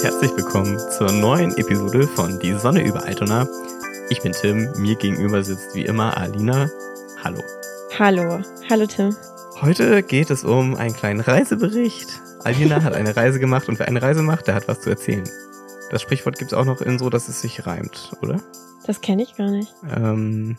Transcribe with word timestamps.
und 0.00 0.06
herzlich 0.06 0.34
willkommen 0.34 0.78
zur 0.78 1.12
neuen 1.12 1.54
Episode 1.58 2.06
von 2.06 2.38
Die 2.40 2.54
Sonne 2.54 2.82
über 2.82 3.04
Altona. 3.04 3.46
Ich 4.08 4.22
bin 4.22 4.32
Tim, 4.32 4.72
mir 4.78 4.96
gegenüber 4.96 5.44
sitzt 5.44 5.74
wie 5.74 5.84
immer 5.84 6.16
Alina. 6.16 6.70
Hallo. 7.22 7.42
Hallo, 7.98 8.40
hallo 8.70 8.86
Tim. 8.86 9.14
Heute 9.60 10.02
geht 10.02 10.30
es 10.30 10.42
um 10.42 10.74
einen 10.76 10.94
kleinen 10.94 11.20
Reisebericht. 11.20 12.08
Alina 12.44 12.82
hat 12.82 12.94
eine 12.94 13.14
Reise 13.14 13.40
gemacht 13.40 13.68
und 13.68 13.78
wer 13.78 13.88
eine 13.88 14.00
Reise 14.00 14.22
macht, 14.22 14.46
der 14.46 14.54
hat 14.54 14.68
was 14.68 14.80
zu 14.80 14.88
erzählen. 14.88 15.28
Das 15.90 16.00
Sprichwort 16.00 16.38
gibt 16.38 16.52
es 16.52 16.56
auch 16.56 16.64
noch 16.64 16.80
in 16.80 16.98
so, 16.98 17.10
dass 17.10 17.28
es 17.28 17.42
sich 17.42 17.66
reimt, 17.66 18.12
oder? 18.22 18.40
Das 18.86 19.02
kenne 19.02 19.22
ich 19.22 19.36
gar 19.36 19.50
nicht. 19.50 19.74
Ähm, 19.94 20.56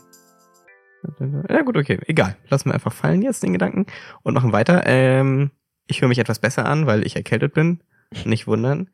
ja 1.50 1.64
gut, 1.64 1.78
okay, 1.78 2.00
egal. 2.05 2.38
Lassen 2.50 2.70
wir 2.70 2.76
einfach 2.76 2.94
fallen 2.94 3.23
jetzt 3.23 3.42
den 3.42 3.53
Gedanken 3.53 3.88
und 4.22 4.36
machen 4.36 4.53
weiter. 4.53 4.84
Ähm, 4.86 5.50
ich 5.88 6.02
höre 6.02 6.09
mich 6.09 6.20
etwas 6.20 6.38
besser 6.38 6.67
an, 6.67 6.86
weil 6.86 7.08
ich 7.08 7.16
erkältet 7.16 7.55
bin. 7.55 7.81
Nicht 8.26 8.45
wundern. 8.45 8.89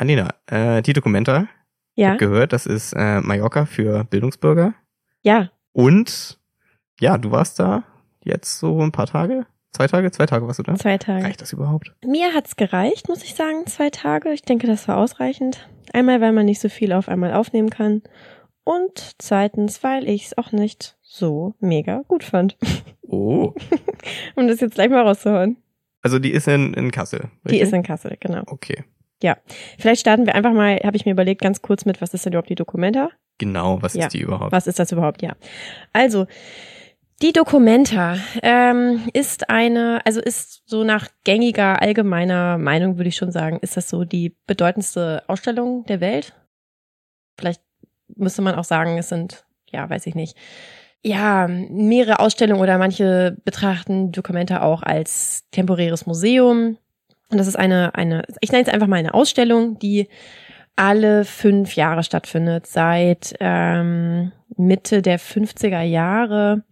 Alina, 0.00 0.30
äh, 0.46 0.80
die 0.80 0.94
Dokumenta. 0.94 1.46
Ich 1.94 2.02
Ja, 2.04 2.12
hab 2.12 2.18
gehört, 2.18 2.54
das 2.54 2.64
ist 2.64 2.94
äh, 2.94 3.20
Mallorca 3.20 3.66
für 3.66 4.04
Bildungsbürger. 4.04 4.72
ja, 5.22 5.50
Und 5.72 6.38
ja, 7.00 7.18
du 7.18 7.30
warst 7.30 7.58
da 7.60 7.84
jetzt 8.24 8.58
so 8.58 8.80
ein 8.82 8.92
paar 8.92 9.06
Tage? 9.06 9.44
Zwei 9.72 9.88
Tage? 9.88 10.10
Zwei 10.10 10.24
Tage 10.24 10.46
warst 10.46 10.58
du 10.58 10.62
da? 10.62 10.74
zwei 10.76 10.96
Tage. 10.96 11.22
Reicht 11.22 11.42
das 11.42 11.52
überhaupt? 11.52 11.94
Mir 12.02 12.32
hat's 12.32 12.56
gereicht, 12.56 13.08
muss 13.10 13.22
ich 13.22 13.34
sagen, 13.34 13.66
zwei 13.66 13.90
Tage. 13.90 14.32
Ich 14.32 14.40
denke, 14.40 14.66
das 14.66 14.88
war 14.88 14.96
ausreichend. 14.96 15.68
Einmal, 15.92 16.22
weil 16.22 16.32
man 16.32 16.46
nicht 16.46 16.60
so 16.62 16.70
viel 16.70 16.94
auf 16.94 17.10
einmal 17.10 17.34
aufnehmen 17.34 17.68
kann. 17.68 18.02
Und 18.64 19.16
zweitens, 19.18 19.84
weil 19.84 20.08
ich's 20.08 20.36
auch 20.38 20.50
nicht 20.50 20.96
so 21.02 21.54
mega 21.60 22.04
gut 22.08 22.24
fand. 22.24 22.56
Oh. 23.02 23.52
Um 24.34 24.48
das 24.48 24.60
jetzt 24.60 24.76
gleich 24.76 24.88
mal 24.88 25.02
rauszuhauen. 25.06 25.58
Also 26.00 26.18
die 26.18 26.30
ist 26.30 26.48
in, 26.48 26.72
in 26.72 26.90
Kassel. 26.90 27.28
Die 27.44 27.48
richtig? 27.50 27.60
ist 27.60 27.72
in 27.74 27.82
Kassel, 27.82 28.16
genau. 28.18 28.44
Okay. 28.46 28.84
Vielleicht 29.78 30.00
starten 30.00 30.26
wir 30.26 30.34
einfach 30.34 30.52
mal, 30.52 30.76
habe 30.84 30.96
ich 30.96 31.04
mir 31.06 31.12
überlegt, 31.12 31.42
ganz 31.42 31.62
kurz 31.62 31.84
mit, 31.84 32.00
was 32.00 32.14
ist 32.14 32.24
denn 32.24 32.32
überhaupt 32.32 32.48
die 32.50 32.54
Dokumenta? 32.54 33.10
Genau, 33.38 33.80
was 33.82 33.94
Ja. 33.94 34.04
ist 34.06 34.14
die 34.14 34.20
überhaupt? 34.20 34.52
Was 34.52 34.66
ist 34.66 34.78
das 34.78 34.92
überhaupt? 34.92 35.22
Ja. 35.22 35.34
Also, 35.92 36.26
die 37.22 37.32
Documenta 37.32 38.16
ähm, 38.42 39.02
ist 39.12 39.50
eine, 39.50 40.00
also 40.06 40.20
ist 40.20 40.62
so 40.66 40.84
nach 40.84 41.08
gängiger 41.24 41.82
allgemeiner 41.82 42.56
Meinung, 42.56 42.96
würde 42.96 43.08
ich 43.08 43.16
schon 43.16 43.30
sagen, 43.32 43.58
ist 43.60 43.76
das 43.76 43.90
so 43.90 44.04
die 44.04 44.36
bedeutendste 44.46 45.22
Ausstellung 45.26 45.84
der 45.84 46.00
Welt. 46.00 46.34
Vielleicht 47.38 47.60
müsste 48.16 48.40
man 48.42 48.54
auch 48.54 48.64
sagen, 48.64 48.96
es 48.98 49.10
sind, 49.10 49.44
ja, 49.70 49.88
weiß 49.88 50.06
ich 50.06 50.14
nicht, 50.14 50.36
ja, 51.02 51.46
mehrere 51.48 52.20
Ausstellungen 52.20 52.60
oder 52.62 52.76
manche 52.78 53.36
betrachten 53.44 54.12
Documenta 54.12 54.62
auch 54.62 54.82
als 54.82 55.44
temporäres 55.50 56.06
Museum. 56.06 56.76
Und 57.30 57.38
das 57.38 57.46
ist 57.46 57.56
eine, 57.56 57.94
eine, 57.94 58.24
ich 58.40 58.50
nenne 58.52 58.64
es 58.64 58.72
einfach 58.72 58.86
mal 58.86 58.96
eine 58.96 59.14
Ausstellung, 59.14 59.78
die 59.78 60.08
alle 60.76 61.24
fünf 61.24 61.76
Jahre 61.76 62.02
stattfindet, 62.02 62.66
seit 62.66 63.34
ähm, 63.40 64.32
Mitte 64.56 65.02
der 65.02 65.20
50er 65.20 65.82
Jahre. 65.82 66.64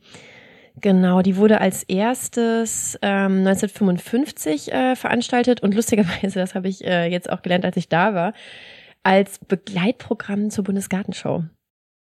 Genau, 0.81 1.23
die 1.23 1.37
wurde 1.37 1.61
als 1.61 1.83
erstes 1.85 2.99
ähm, 3.03 3.47
1955 3.47 4.73
äh, 4.73 4.97
veranstaltet. 4.97 5.63
Und 5.63 5.75
lustigerweise, 5.75 6.39
das 6.39 6.55
habe 6.55 6.69
ich 6.69 6.85
äh, 6.85 7.07
jetzt 7.07 7.31
auch 7.31 7.43
gelernt, 7.43 7.65
als 7.65 7.77
ich 7.77 7.89
da 7.89 8.15
war, 8.15 8.33
als 9.03 9.39
Begleitprogramm 9.39 10.51
zur 10.51 10.65
Bundesgartenshow, 10.65 11.45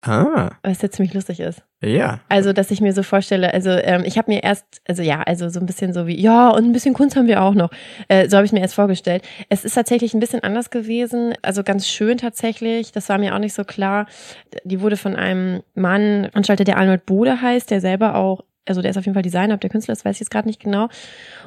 Ah, 0.03 0.51
was 0.61 0.81
ja 0.81 0.91
ziemlich 0.91 1.13
lustig 1.15 1.39
ist. 1.39 1.63
ja. 1.81 2.21
Also, 2.29 2.53
dass 2.53 2.69
ich 2.69 2.81
mir 2.81 2.93
so 2.93 3.01
vorstelle, 3.01 3.53
also 3.53 3.71
ähm, 3.71 4.03
ich 4.05 4.17
habe 4.17 4.31
mir 4.31 4.43
erst, 4.43 4.65
also 4.87 5.01
ja, 5.01 5.21
also 5.23 5.49
so 5.49 5.59
ein 5.59 5.65
bisschen 5.65 5.91
so 5.91 6.05
wie, 6.05 6.19
ja, 6.19 6.49
und 6.49 6.65
ein 6.65 6.71
bisschen 6.71 6.93
Kunst 6.93 7.15
haben 7.15 7.27
wir 7.27 7.41
auch 7.41 7.55
noch. 7.55 7.71
Äh, 8.07 8.29
so 8.29 8.37
habe 8.37 8.45
ich 8.45 8.51
mir 8.51 8.61
erst 8.61 8.75
vorgestellt. 8.75 9.27
Es 9.49 9.65
ist 9.65 9.73
tatsächlich 9.73 10.13
ein 10.13 10.19
bisschen 10.19 10.43
anders 10.43 10.69
gewesen, 10.69 11.33
also 11.41 11.63
ganz 11.63 11.87
schön 11.87 12.17
tatsächlich. 12.17 12.91
Das 12.91 13.09
war 13.09 13.17
mir 13.17 13.33
auch 13.33 13.39
nicht 13.39 13.53
so 13.53 13.63
klar. 13.63 14.05
Die 14.63 14.81
wurde 14.81 14.97
von 14.97 15.15
einem 15.15 15.63
Mann 15.73 16.27
veranstaltet, 16.29 16.67
der 16.67 16.77
Arnold 16.77 17.05
Bode 17.05 17.41
heißt, 17.41 17.71
der 17.71 17.81
selber 17.81 18.15
auch, 18.15 18.43
also 18.67 18.81
der 18.81 18.91
ist 18.91 18.97
auf 18.97 19.05
jeden 19.05 19.13
Fall 19.13 19.23
Designer, 19.23 19.53
ob 19.55 19.61
der 19.61 19.69
Künstler 19.69 19.93
ist, 19.93 20.05
weiß 20.05 20.15
ich 20.17 20.19
jetzt 20.21 20.29
gerade 20.31 20.47
nicht 20.47 20.59
genau. 20.61 20.87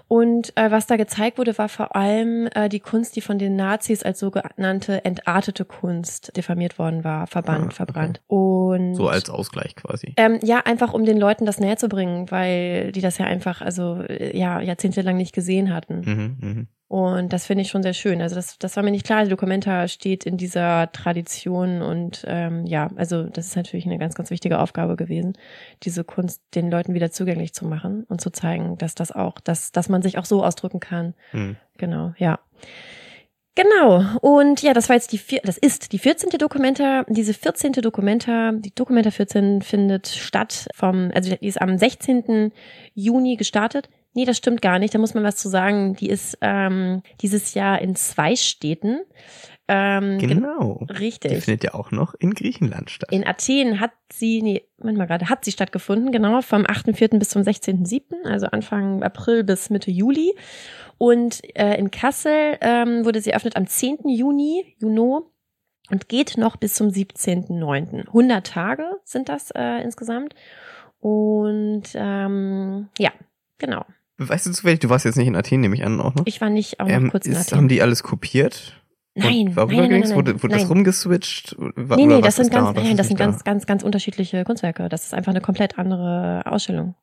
Und 0.09 0.57
äh, 0.57 0.71
was 0.71 0.87
da 0.87 0.97
gezeigt 0.97 1.39
wurde, 1.39 1.57
war 1.59 1.69
vor 1.69 1.95
allem 1.95 2.49
äh, 2.55 2.69
die 2.69 2.81
Kunst, 2.81 3.15
die 3.17 3.21
von 3.21 3.39
den 3.39 3.57
Nazis 3.57 4.03
als 4.03 4.19
sogenannte 4.19 5.05
entartete 5.05 5.65
Kunst 5.65 6.37
diffamiert 6.37 6.79
worden 6.79 7.05
war, 7.05 7.27
verbannt, 7.27 7.61
Ah, 7.61 7.67
okay. 7.67 7.75
verbrannt. 7.75 8.21
Und 8.27 8.95
So 8.95 9.09
als 9.09 9.31
Ausgleich 9.31 9.77
quasi. 9.77 10.15
ähm, 10.17 10.39
ja, 10.43 10.59
einfach 10.65 10.93
um 10.95 11.05
den 11.05 11.19
Leuten 11.19 11.47
das 11.47 11.61
näher 11.61 11.77
zu 11.77 11.89
bringen, 11.89 12.31
weil 12.31 12.93
die 12.93 13.01
das 13.01 13.19
ja 13.19 13.27
einfach, 13.27 13.61
also 13.61 14.03
äh, 14.03 14.37
ja, 14.37 14.61
jahrzehntelang 14.61 15.17
nicht 15.17 15.35
gesehen 15.35 15.73
hatten. 15.73 16.01
Mhm, 16.01 16.37
mhm. 16.41 16.69
Und 16.91 17.33
das 17.33 17.47
finde 17.47 17.63
ich 17.63 17.69
schon 17.69 17.85
sehr 17.85 17.93
schön. 17.93 18.21
Also 18.21 18.35
das, 18.35 18.59
das 18.59 18.75
war 18.75 18.83
mir 18.83 18.91
nicht 18.91 19.07
klar. 19.07 19.23
Die 19.23 19.31
Documenta 19.31 19.87
steht 19.87 20.27
in 20.27 20.37
dieser 20.37 20.91
Tradition 20.91 21.83
und 21.83 22.25
ähm, 22.27 22.67
ja, 22.67 22.91
also 22.97 23.23
das 23.23 23.47
ist 23.47 23.55
natürlich 23.55 23.87
eine 23.87 23.97
ganz, 23.97 24.17
ganz 24.17 24.31
wichtige 24.31 24.59
Aufgabe 24.59 24.97
gewesen, 24.97 25.35
diese 25.85 26.03
Kunst 26.03 26.43
den 26.57 26.69
Leuten 26.69 26.93
wieder 26.93 27.13
zugänglich 27.13 27.55
zu 27.55 27.65
machen 27.65 28.07
und 28.09 28.21
zu 28.21 28.31
zeigen, 28.31 28.77
dass 28.77 28.97
das 28.97 29.13
auch, 29.13 29.39
dass, 29.39 29.71
dass 29.71 29.89
man 29.89 30.03
sich 30.03 30.19
auch 30.19 30.25
so 30.25 30.45
ausdrücken 30.45 30.81
kann. 30.81 31.15
Mhm. 31.33 31.57
Genau, 31.79 32.13
ja. 32.19 32.41
Genau. 33.55 34.03
Und 34.21 34.61
ja, 34.63 34.73
das 34.73 34.89
war 34.89 34.97
jetzt 34.97 35.13
die 35.13 35.19
vier, 35.19 35.43
das 35.45 35.59
ist 35.59 35.93
die 35.93 35.99
14. 36.01 36.31
Dokumenta. 36.39 37.05
Diese 37.09 37.35
14. 37.35 37.71
Dokumenta, 37.71 38.51
die 38.51 38.75
Dokumenta 38.75 39.13
14 39.13 39.63
findet 39.63 40.09
statt 40.09 40.67
vom, 40.75 41.13
also 41.15 41.37
die 41.37 41.47
ist 41.47 41.63
am 41.63 41.79
16. 41.79 42.51
Juni 42.95 43.37
gestartet. 43.37 43.89
Nee, 44.13 44.25
das 44.25 44.37
stimmt 44.37 44.61
gar 44.63 44.79
nicht. 44.79 44.95
Da 44.95 44.99
muss 44.99 45.15
man 45.15 45.23
was 45.25 45.37
zu 45.37 45.49
sagen. 45.49 45.95
Die 45.95 46.09
ist 46.09 46.37
ähm, 46.41 47.03
dieses 47.21 47.55
Jahr 47.55 47.81
in 47.81 47.95
zwei 47.95 48.35
Städten. 48.37 49.01
Ähm, 49.69 50.19
gen- 50.19 50.31
Genau. 50.31 50.85
Die 50.91 50.95
Richtig. 50.95 51.45
findet 51.45 51.63
ja 51.63 51.75
auch 51.75 51.93
noch 51.93 52.15
in 52.15 52.35
Griechenland 52.35 52.91
statt. 52.91 53.13
In 53.13 53.25
Athen 53.25 53.79
hat 53.79 53.93
sie, 54.13 54.43
nee, 54.43 54.65
Moment 54.79 54.99
mal 54.99 55.07
gerade, 55.07 55.29
hat 55.29 55.45
sie 55.45 55.53
stattgefunden, 55.53 56.11
genau, 56.11 56.41
vom 56.43 56.63
8.4. 56.63 57.19
bis 57.21 57.29
zum 57.29 57.43
16.7., 57.43 58.25
also 58.25 58.47
Anfang 58.47 59.05
April 59.05 59.45
bis 59.45 59.71
Mitte 59.71 59.93
Juli. 59.93 60.35
Und 60.99 61.41
äh, 61.57 61.77
in 61.79 61.93
Kassel 61.93 62.59
ähm, 62.61 63.05
wurde 63.05 63.21
sie 63.21 63.31
eröffnet 63.31 63.55
am 63.57 63.69
10. 63.69 64.09
Juni, 64.09 64.75
Juno, 64.81 65.31
und 65.91 66.09
geht 66.09 66.37
noch 66.37 66.57
bis 66.57 66.75
zum 66.75 66.89
17.9. 66.89 68.07
100 68.09 68.45
Tage 68.47 68.85
sind 69.05 69.29
das 69.29 69.51
äh, 69.53 69.83
insgesamt. 69.83 70.35
Und 70.99 71.85
ähm, 71.95 72.89
ja, 72.99 73.11
genau. 73.59 73.85
Weißt 74.29 74.45
du 74.47 74.51
zufällig, 74.53 74.81
du 74.81 74.91
warst 74.91 75.07
jetzt 75.07 75.17
nicht 75.17 75.29
in 75.29 75.35
Athen, 75.37 75.61
nehme 75.61 75.75
ich 75.75 75.85
an, 75.85 75.99
auch 76.01 76.15
noch? 76.15 76.27
Ich 76.27 76.41
war 76.43 76.51
nicht 76.51 76.79
auch 76.79 76.87
noch 76.87 76.93
ähm, 76.95 77.11
kurz 77.11 77.25
in 77.27 77.33
ist, 77.33 77.49
Athen. 77.49 77.57
haben 77.59 77.69
die 77.69 77.81
alles 77.81 78.03
kopiert? 78.03 78.75
Nein, 79.15 79.53
nein, 79.57 79.67
nein, 79.69 79.89
nein, 79.91 80.15
Wurde, 80.15 80.33
nein, 80.33 80.43
wurde 80.43 80.53
das 80.53 80.63
nein. 80.63 80.69
rumgeswitcht? 80.69 81.57
Wa- 81.59 81.97
Nee, 81.97 82.07
nee, 82.07 82.21
das 82.21 82.37
sind 82.37 82.53
da, 82.53 82.59
ganz, 82.61 82.77
was 82.77 82.85
nein, 82.85 82.97
das 82.97 83.09
sind 83.09 83.19
da? 83.19 83.25
ganz, 83.27 83.45
ganz, 83.45 83.67
ganz 83.67 83.83
unterschiedliche 83.83 84.45
Kunstwerke. 84.45 84.89
Das 84.89 85.05
ist 85.05 85.15
einfach 85.15 85.31
eine 85.33 85.41
komplett 85.41 85.79
andere 85.79 86.43
Ausstellung. 86.47 86.95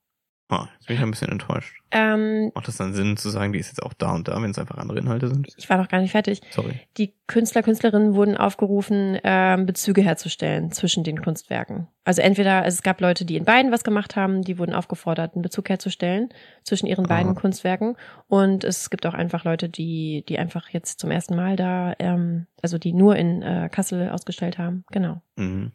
Ah, 0.50 0.66
jetzt 0.78 0.86
bin 0.86 0.96
ich 0.96 1.02
ein 1.02 1.10
bisschen 1.10 1.30
enttäuscht. 1.30 1.74
Ähm, 1.90 2.50
Macht 2.54 2.68
das 2.68 2.78
dann 2.78 2.94
Sinn 2.94 3.18
zu 3.18 3.28
sagen, 3.28 3.52
die 3.52 3.58
ist 3.58 3.68
jetzt 3.68 3.82
auch 3.82 3.92
da 3.92 4.14
und 4.14 4.28
da, 4.28 4.40
wenn 4.42 4.50
es 4.50 4.58
einfach 4.58 4.78
andere 4.78 4.98
Inhalte 4.98 5.28
sind? 5.28 5.46
ich 5.58 5.68
war 5.68 5.76
noch 5.76 5.88
gar 5.88 6.00
nicht 6.00 6.12
fertig. 6.12 6.40
Sorry. 6.50 6.80
Die 6.96 7.12
Künstler, 7.26 7.62
Künstlerinnen 7.62 8.14
wurden 8.14 8.34
aufgerufen, 8.36 9.18
ähm, 9.24 9.66
Bezüge 9.66 10.00
herzustellen 10.02 10.72
zwischen 10.72 11.04
den 11.04 11.20
Kunstwerken. 11.22 11.88
Also 12.04 12.22
entweder, 12.22 12.62
also 12.62 12.76
es 12.76 12.82
gab 12.82 13.00
Leute, 13.02 13.26
die 13.26 13.36
in 13.36 13.44
beiden 13.44 13.72
was 13.72 13.84
gemacht 13.84 14.16
haben, 14.16 14.40
die 14.42 14.58
wurden 14.58 14.74
aufgefordert, 14.74 15.34
einen 15.34 15.42
Bezug 15.42 15.68
herzustellen 15.68 16.30
zwischen 16.62 16.86
ihren 16.86 17.04
Ah. 17.04 17.08
beiden 17.08 17.34
Kunstwerken. 17.34 17.96
Und 18.26 18.64
es 18.64 18.88
gibt 18.88 19.04
auch 19.04 19.14
einfach 19.14 19.44
Leute, 19.44 19.68
die, 19.68 20.24
die 20.28 20.38
einfach 20.38 20.70
jetzt 20.70 20.98
zum 21.00 21.10
ersten 21.10 21.36
Mal 21.36 21.56
da, 21.56 21.92
ähm, 21.98 22.46
also 22.62 22.78
die 22.78 22.94
nur 22.94 23.16
in 23.16 23.42
äh, 23.42 23.68
Kassel 23.70 24.08
ausgestellt 24.08 24.56
haben. 24.56 24.84
Genau. 24.92 25.20
Mhm. 25.36 25.72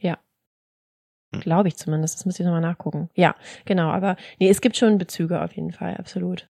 Glaube 1.42 1.68
ich 1.68 1.76
zumindest. 1.78 2.16
Das 2.20 2.26
müsste 2.26 2.44
ich 2.44 2.46
nochmal 2.46 2.62
nachgucken. 2.62 3.10
Ja, 3.16 3.36
genau. 3.66 3.90
Aber 3.90 4.16
nee, 4.40 4.50
es 4.50 4.62
gibt 4.62 4.78
schon 4.78 4.98
Bezüge 4.98 5.42
auf 5.42 5.54
jeden 5.54 5.72
Fall, 5.72 5.96
absolut. 5.98 6.48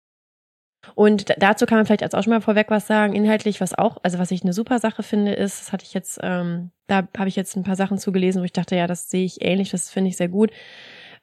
Und 0.95 1.29
da- 1.29 1.35
dazu 1.37 1.65
kann 1.65 1.77
man 1.77 1.85
vielleicht 1.85 2.03
als 2.03 2.13
auch 2.13 2.23
schon 2.23 2.33
mal 2.33 2.41
vorweg 2.41 2.67
was 2.69 2.87
sagen. 2.87 3.13
Inhaltlich, 3.13 3.61
was 3.61 3.73
auch, 3.77 3.97
also 4.03 4.19
was 4.19 4.31
ich 4.31 4.43
eine 4.43 4.51
super 4.53 4.79
Sache 4.79 5.01
finde, 5.01 5.31
ist, 5.33 5.61
das 5.61 5.71
hatte 5.71 5.85
ich 5.85 5.93
jetzt, 5.93 6.19
ähm, 6.21 6.71
da 6.87 7.07
habe 7.17 7.29
ich 7.29 7.35
jetzt 7.37 7.55
ein 7.55 7.63
paar 7.63 7.77
Sachen 7.77 7.97
zugelesen, 7.97 8.41
wo 8.41 8.45
ich 8.45 8.51
dachte, 8.53 8.75
ja, 8.75 8.85
das 8.87 9.09
sehe 9.09 9.23
ich 9.23 9.41
ähnlich, 9.41 9.69
das 9.71 9.89
finde 9.89 10.09
ich 10.09 10.17
sehr 10.17 10.27
gut. 10.29 10.51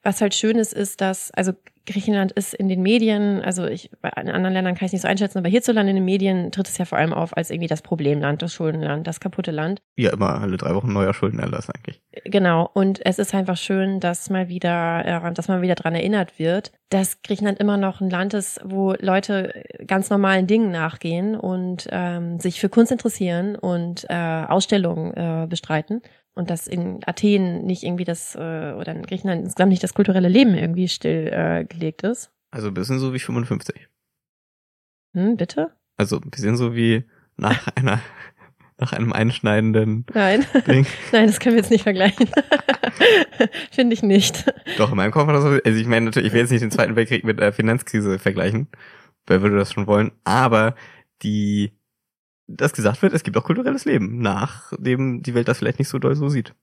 Was 0.02 0.22
halt 0.22 0.34
schön 0.34 0.56
ist, 0.56 0.72
ist, 0.72 1.02
dass, 1.02 1.30
also 1.32 1.52
Griechenland 1.84 2.32
ist 2.32 2.54
in 2.54 2.68
den 2.70 2.80
Medien, 2.80 3.42
also 3.42 3.66
ich, 3.66 3.90
bei 4.00 4.08
in 4.08 4.30
anderen 4.30 4.54
Ländern 4.54 4.74
kann 4.74 4.86
ich 4.86 4.92
nicht 4.92 5.02
so 5.02 5.08
einschätzen, 5.08 5.36
aber 5.36 5.50
hierzulande 5.50 5.90
in 5.90 5.96
den 5.96 6.04
Medien 6.06 6.52
tritt 6.52 6.68
es 6.68 6.78
ja 6.78 6.86
vor 6.86 6.96
allem 6.96 7.12
auf 7.12 7.36
als 7.36 7.50
irgendwie 7.50 7.66
das 7.68 7.82
Problemland, 7.82 8.40
das 8.40 8.54
Schuldenland, 8.54 9.06
das 9.06 9.20
kaputte 9.20 9.50
Land. 9.50 9.82
Ja, 9.96 10.10
immer 10.14 10.40
alle 10.40 10.56
drei 10.56 10.74
Wochen 10.74 10.90
neuer 10.90 11.12
Schuldenerlass 11.12 11.68
eigentlich. 11.68 12.00
Genau. 12.24 12.70
Und 12.72 13.04
es 13.04 13.18
ist 13.18 13.34
einfach 13.34 13.56
schön, 13.56 14.00
dass 14.00 14.30
mal 14.30 14.48
wieder, 14.48 15.04
äh, 15.04 15.32
dass 15.32 15.48
man 15.48 15.62
wieder 15.62 15.74
dran 15.74 15.94
erinnert 15.94 16.38
wird, 16.38 16.72
dass 16.90 17.22
Griechenland 17.22 17.58
immer 17.58 17.76
noch 17.76 18.00
ein 18.00 18.10
Land 18.10 18.34
ist, 18.34 18.60
wo 18.64 18.94
Leute 18.98 19.64
ganz 19.86 20.10
normalen 20.10 20.46
Dingen 20.46 20.70
nachgehen 20.70 21.36
und 21.36 21.88
ähm, 21.90 22.38
sich 22.38 22.60
für 22.60 22.68
Kunst 22.68 22.92
interessieren 22.92 23.56
und 23.56 24.06
äh, 24.08 24.44
Ausstellungen 24.48 25.14
äh, 25.14 25.46
bestreiten. 25.48 26.02
Und 26.34 26.50
dass 26.50 26.66
in 26.66 27.00
Athen 27.06 27.66
nicht 27.66 27.82
irgendwie 27.82 28.04
das, 28.04 28.34
äh, 28.34 28.72
oder 28.72 28.92
in 28.92 29.02
Griechenland 29.02 29.42
insgesamt 29.44 29.70
nicht 29.70 29.82
das 29.82 29.94
kulturelle 29.94 30.28
Leben 30.28 30.54
irgendwie 30.54 30.88
stillgelegt 30.88 31.32
äh, 31.32 31.64
gelegt 31.64 32.02
ist. 32.02 32.30
Also 32.50 32.68
ein 32.68 32.74
bisschen 32.74 32.98
so 32.98 33.12
wie 33.12 33.18
55. 33.18 33.88
Hm, 35.14 35.36
bitte? 35.36 35.72
Also 35.96 36.16
ein 36.16 36.30
bisschen 36.30 36.56
so 36.56 36.74
wie 36.74 37.04
nach 37.36 37.68
einer 37.74 38.00
nach 38.80 38.92
einem 38.92 39.12
einschneidenden 39.12 40.06
Nein. 40.12 40.46
Ding. 40.66 40.86
Nein, 41.12 41.26
das 41.26 41.40
können 41.40 41.56
wir 41.56 41.62
jetzt 41.62 41.70
nicht 41.70 41.82
vergleichen. 41.82 42.28
Finde 43.70 43.94
ich 43.94 44.02
nicht. 44.02 44.52
Doch, 44.78 44.90
in 44.90 44.96
meinem 44.96 45.10
Kopf 45.10 45.26
war 45.26 45.34
das 45.34 45.42
so, 45.42 45.48
also 45.48 45.80
ich 45.80 45.86
meine 45.86 46.06
natürlich, 46.06 46.28
ich 46.28 46.32
will 46.32 46.40
jetzt 46.40 46.50
nicht 46.50 46.62
den 46.62 46.70
Zweiten 46.70 46.96
Weltkrieg 46.96 47.24
mit 47.24 47.38
der 47.38 47.52
Finanzkrise 47.52 48.18
vergleichen. 48.18 48.68
Wer 49.26 49.42
würde 49.42 49.56
das 49.56 49.72
schon 49.72 49.86
wollen? 49.86 50.12
Aber 50.24 50.74
die, 51.22 51.72
das 52.46 52.72
gesagt 52.72 53.02
wird, 53.02 53.12
es 53.12 53.22
gibt 53.22 53.36
auch 53.36 53.44
kulturelles 53.44 53.84
Leben, 53.84 54.20
nachdem 54.20 55.22
die 55.22 55.34
Welt 55.34 55.48
das 55.48 55.58
vielleicht 55.58 55.78
nicht 55.78 55.88
so 55.88 55.98
doll 55.98 56.16
so 56.16 56.28
sieht. 56.28 56.54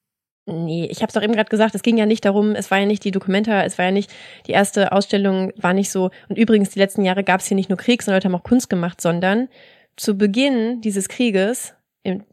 Nee, 0.50 0.88
ich 0.90 1.02
habe 1.02 1.08
es 1.08 1.14
doch 1.14 1.22
eben 1.22 1.34
gerade 1.34 1.50
gesagt, 1.50 1.76
es 1.76 1.84
ging 1.84 1.98
ja 1.98 2.06
nicht 2.06 2.24
darum, 2.24 2.56
es 2.56 2.72
war 2.72 2.80
ja 2.80 2.86
nicht 2.86 3.04
die 3.04 3.12
Dokumenta, 3.12 3.64
es 3.64 3.78
war 3.78 3.86
ja 3.86 3.92
nicht, 3.92 4.10
die 4.48 4.54
erste 4.54 4.94
Ausstellung 4.94 5.52
war 5.58 5.74
nicht 5.74 5.92
so, 5.92 6.10
und 6.30 6.38
übrigens, 6.38 6.70
die 6.70 6.80
letzten 6.80 7.04
Jahre 7.04 7.26
gab 7.26 7.42
es 7.42 7.48
hier 7.48 7.56
nicht 7.56 7.68
nur 7.68 7.78
Krieg, 7.78 8.02
sondern 8.02 8.18
Leute 8.18 8.30
haben 8.30 8.40
auch 8.40 8.48
Kunst 8.48 8.70
gemacht, 8.70 9.02
sondern 9.02 9.50
zu 9.98 10.18
Beginn 10.18 10.80
dieses 10.80 11.10
Krieges, 11.10 11.74
im, 12.08 12.24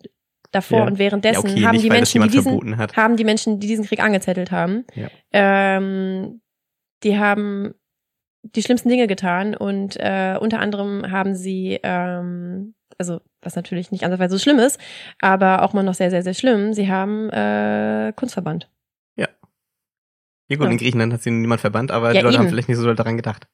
davor 0.52 0.78
Ja. 0.80 0.86
und 0.86 0.98
währenddessen, 0.98 1.48
ja, 1.48 1.54
okay, 1.54 1.66
haben 1.66 1.78
die 1.80 1.88
Menschen, 1.90 2.22
die 2.22 2.28
diesen, 2.28 2.78
haben 2.96 3.16
die 3.16 3.24
Menschen, 3.24 3.60
die 3.60 3.66
diesen 3.66 3.84
Krieg 3.84 4.00
angezettelt 4.02 4.50
haben, 4.50 4.84
Ja. 4.94 5.08
ähm, 5.32 6.40
die 7.02 7.18
haben 7.18 7.74
die 8.42 8.62
schlimmsten 8.62 8.88
Dinge 8.88 9.06
getan 9.06 9.54
und 9.56 9.96
äh, 9.98 10.36
unter 10.40 10.60
anderem 10.60 11.10
haben 11.10 11.34
sie, 11.34 11.80
ähm, 11.82 12.74
also 12.98 13.20
was 13.40 13.56
natürlich 13.56 13.90
nicht 13.90 14.04
andersweise 14.04 14.36
so 14.36 14.42
schlimm 14.42 14.58
ist, 14.58 14.78
aber 15.20 15.62
auch 15.62 15.72
mal 15.72 15.82
noch 15.82 15.94
sehr, 15.94 16.10
sehr, 16.10 16.22
sehr 16.22 16.34
schlimm, 16.34 16.72
sie 16.74 16.88
haben 16.88 17.30
äh, 17.30 18.12
Kunst 18.16 18.34
verbannt. 18.34 18.70
Ja 20.50 20.56
gut, 20.58 20.66
Ja. 20.66 20.72
in 20.72 20.76
Griechenland 20.76 21.10
hat 21.14 21.22
sie 21.22 21.30
niemand 21.30 21.62
verbannt, 21.62 21.90
aber 21.90 22.08
Ja, 22.08 22.20
die 22.20 22.24
Leute 22.24 22.36
haben 22.36 22.44
eben. 22.44 22.50
vielleicht 22.50 22.68
nicht 22.68 22.76
so 22.76 22.84
doll 22.84 22.94
daran 22.94 23.16
gedacht. 23.16 23.48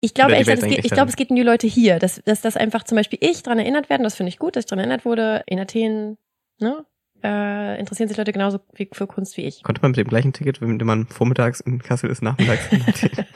Ich 0.00 0.14
glaube 0.14 0.32
die 0.32 0.38
echt, 0.38 0.46
Welt 0.46 0.62
es 0.62 0.68
geht, 0.68 0.84
ich 0.84 0.92
glaube, 0.92 1.08
es 1.08 1.16
geht 1.16 1.30
um 1.30 1.36
die 1.36 1.42
Leute 1.42 1.66
hier, 1.66 1.98
dass, 1.98 2.22
dass 2.24 2.40
das 2.40 2.56
einfach 2.56 2.84
zum 2.84 2.96
Beispiel 2.96 3.18
ich 3.20 3.42
dran 3.42 3.58
erinnert 3.58 3.90
werden, 3.90 4.04
das 4.04 4.14
finde 4.14 4.28
ich 4.28 4.38
gut, 4.38 4.54
dass 4.56 4.62
ich 4.64 4.68
dran 4.68 4.78
erinnert 4.78 5.04
wurde, 5.04 5.42
in 5.46 5.58
Athen, 5.58 6.18
ne? 6.60 6.84
Äh, 7.20 7.80
interessieren 7.80 8.08
sich 8.08 8.16
Leute 8.16 8.32
genauso 8.32 8.60
wie 8.74 8.88
für 8.92 9.08
Kunst 9.08 9.36
wie 9.36 9.40
ich. 9.42 9.64
Konnte 9.64 9.82
man 9.82 9.90
mit 9.90 9.98
dem 9.98 10.06
gleichen 10.06 10.32
Ticket, 10.32 10.60
mit 10.60 10.80
dem 10.80 10.86
man 10.86 11.06
vormittags 11.08 11.58
in 11.58 11.82
Kassel 11.82 12.10
ist, 12.10 12.22
nachmittags 12.22 12.68
in 12.70 12.82
Athen? 12.82 13.10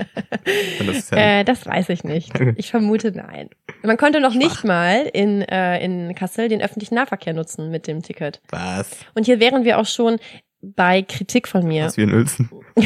Das 0.78 0.96
ist 0.96 1.12
ja, 1.12 1.40
Äh, 1.40 1.44
das 1.44 1.66
weiß 1.66 1.88
ich 1.90 2.02
nicht. 2.02 2.32
Ich 2.56 2.70
vermute 2.70 3.12
nein. 3.12 3.48
Man 3.82 3.96
konnte 3.96 4.20
noch 4.20 4.34
nicht 4.34 4.64
mal 4.64 5.08
in, 5.12 5.42
äh, 5.42 5.78
in 5.84 6.14
Kassel 6.16 6.48
den 6.48 6.60
öffentlichen 6.60 6.96
Nahverkehr 6.96 7.32
nutzen 7.32 7.70
mit 7.70 7.86
dem 7.86 8.02
Ticket. 8.02 8.40
was? 8.50 8.90
Und 9.14 9.26
hier 9.26 9.38
wären 9.38 9.64
wir 9.64 9.78
auch 9.78 9.86
schon 9.86 10.18
bei 10.60 11.02
Kritik 11.02 11.46
von 11.46 11.66
mir. 11.66 11.84
Was 11.84 11.96
wie 11.96 12.02
in 12.02 12.12
Uelzen. 12.12 12.50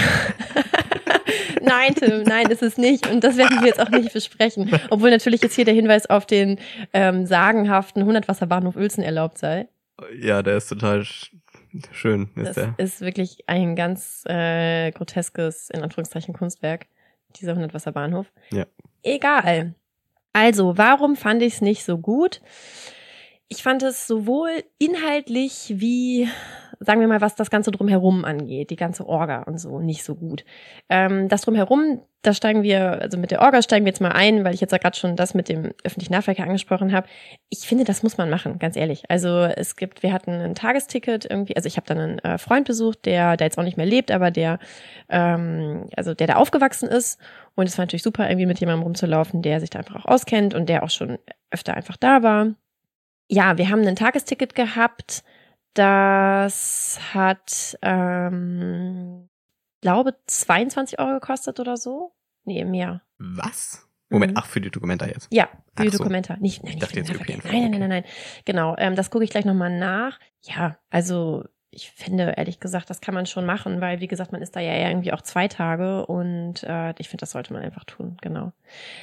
Nein, 1.67 1.95
Tim, 1.95 2.23
nein, 2.23 2.47
ist 2.51 2.63
es 2.63 2.79
nicht. 2.79 3.09
Und 3.11 3.23
das 3.25 3.37
werden 3.37 3.61
wir 3.61 3.67
jetzt 3.67 3.81
auch 3.81 3.91
nicht 3.91 4.13
besprechen. 4.13 4.71
Obwohl 4.91 5.11
natürlich 5.11 5.43
jetzt 5.43 5.55
hier 5.55 5.65
der 5.65 5.75
Hinweis 5.75 6.07
auf 6.09 6.27
den 6.27 6.59
ähm, 6.93 7.27
sagenhaften 7.27 8.03
100-Wasserbahnhof 8.05 8.77
Uelzen 8.77 9.03
erlaubt 9.03 9.39
sei. 9.39 9.69
Ja, 10.21 10.43
der 10.43 10.59
ist 10.59 10.69
total 10.69 11.05
sch 11.05 11.33
schön. 11.93 12.31
Ist 12.37 12.47
Das 12.49 12.55
der. 12.55 12.75
ist 12.79 13.01
wirklich 13.01 13.49
ein 13.49 13.77
ganz 13.77 14.23
äh, 14.27 14.91
groteskes, 14.93 15.71
in 15.71 15.83
Anführungszeichen, 15.83 16.35
Kunstwerk, 16.35 16.87
dieser 17.41 17.53
100-Wasserbahnhof. 17.55 18.27
Ja. 18.53 18.67
Egal. 19.03 19.75
Also, 20.33 20.77
warum 20.79 21.17
fand 21.17 21.43
ich 21.43 21.55
es 21.55 21.61
nicht 21.61 21.85
so 21.85 21.99
gut? 21.99 22.41
Ich 23.49 23.63
fand 23.63 23.83
es 23.83 24.07
sowohl 24.07 24.51
inhaltlich 24.79 25.75
wie, 25.77 26.29
sagen 26.81 27.01
wir 27.01 27.09
mal, 27.09 27.21
was 27.21 27.35
das 27.35 27.51
Ganze 27.51 27.71
drumherum 27.71 28.25
angeht, 28.25 28.71
die 28.71 28.77
ganze 28.77 29.07
Orga 29.07 29.43
und 29.43 29.59
so, 29.59 29.81
nicht 29.81 30.05
so 30.05 30.15
gut. 30.15 30.45
Ähm, 30.89 31.29
das 31.29 31.43
drumherum, 31.43 32.03
da 32.23 32.33
steigen 32.33 32.63
wir, 32.63 33.01
also 33.01 33.19
mit 33.19 33.31
der 33.31 33.41
Orga 33.41 33.63
steigen 33.63 33.85
wir 33.85 33.91
jetzt 33.91 34.01
mal 34.01 34.13
ein, 34.13 34.45
weil 34.45 34.55
ich 34.55 34.61
jetzt 34.61 34.73
ja 34.73 34.79
gerade 34.79 34.97
schon 34.97 35.17
das 35.17 35.35
mit 35.35 35.49
dem 35.49 35.73
öffentlichen 35.85 36.13
Nahverkehr 36.13 36.45
angesprochen 36.45 36.93
habe. 36.93 37.07
Ich 37.49 37.61
finde, 37.61 37.85
das 37.85 38.03
muss 38.03 38.19
man 38.19 38.31
machen, 38.31 38.59
ganz 38.59 38.77
ehrlich. 38.77 39.05
Also 39.09 39.29
es 39.45 39.77
gibt, 39.77 40.03
wir 40.03 40.13
hatten 40.13 40.33
ein 40.33 40.55
Tagesticket 40.55 41.25
irgendwie, 41.29 41.57
also 41.57 41.67
ich 41.67 41.77
habe 41.77 41.87
dann 41.87 41.99
einen 41.99 42.19
äh, 42.21 42.39
Freund 42.39 42.67
besucht, 42.67 43.07
der 43.07 43.37
da 43.37 43.45
jetzt 43.45 43.59
auch 43.59 43.65
nicht 43.65 43.77
mehr 43.77 43.87
lebt, 43.87 44.11
aber 44.11 44.31
der, 44.31 44.59
ähm, 45.09 45.89
also 45.97 46.15
der 46.15 46.27
da 46.27 46.35
aufgewachsen 46.37 46.89
ist. 46.89 47.21
Und 47.55 47.69
es 47.69 47.79
war 47.79 47.85
natürlich 47.85 48.03
super, 48.03 48.29
irgendwie 48.29 48.47
mit 48.47 48.61
jemandem 48.61 48.83
rumzulaufen, 48.83 49.43
der 49.43 49.61
sich 49.61 49.71
da 49.71 49.79
einfach 49.79 49.97
auch 49.97 50.07
auskennt 50.07 50.55
und 50.55 50.69
der 50.69 50.83
auch 50.83 50.91
schon 50.91 51.19
öfter 51.51 51.75
einfach 51.75 51.97
da 51.97 52.23
war. 52.23 52.55
Ja, 53.29 53.59
wir 53.59 53.71
haben 53.71 53.87
ein 53.87 53.97
Tagesticket 53.97 54.55
gehabt. 54.55 55.25
Das 55.77 56.99
hat, 57.15 57.79
ähm, 57.83 59.29
glaube 59.83 60.15
22 60.27 60.99
Euro 60.99 61.15
gekostet 61.21 61.61
oder 61.61 61.77
so. 61.77 62.13
Nee, 62.45 62.65
mehr. 62.65 63.03
Was? 63.19 63.87
Moment, 64.09 64.33
Mhm. 64.33 64.39
ach, 64.39 64.47
für 64.47 64.61
die 64.61 64.71
Dokumenta 64.71 65.07
jetzt. 65.07 65.29
Ja, 65.33 65.49
Ach 65.75 65.79
für 65.79 65.83
die 65.85 65.91
so. 65.91 65.99
Dokumenta. 65.99 66.37
Nicht, 66.39 66.63
nein, 66.63 66.75
Ich 66.75 66.79
dachte 66.81 66.97
jetzt. 66.99 67.11
ÖPNV, 67.13 67.45
Nein, 67.45 67.63
nein, 67.63 67.71
nein, 67.73 67.81
nein, 67.81 67.89
nein. 67.89 68.05
Genau, 68.45 68.75
ähm, 68.79 68.95
das 68.95 69.11
gucke 69.11 69.25
ich 69.25 69.31
gleich 69.31 69.45
nochmal 69.45 69.77
nach. 69.79 70.19
Ja, 70.43 70.79
also 70.91 71.45
ich 71.71 71.91
finde 71.91 72.33
ehrlich 72.39 72.59
gesagt, 72.61 72.89
das 72.89 73.01
kann 73.03 73.13
man 73.15 73.27
schon 73.27 73.45
machen, 73.45 73.81
weil 73.83 74.01
wie 74.01 74.07
gesagt, 74.07 74.33
man 74.33 74.41
ist 74.41 74.57
da 74.57 74.61
ja 74.61 74.89
irgendwie 74.89 75.13
auch 75.13 75.21
zwei 75.21 75.47
Tage 75.49 76.07
und 76.07 76.63
äh, 76.63 76.95
ich 76.99 77.09
finde, 77.11 77.21
das 77.23 77.33
sollte 77.33 77.53
man 77.53 77.63
einfach 77.63 77.85
tun, 77.85 78.17
genau. 78.23 78.53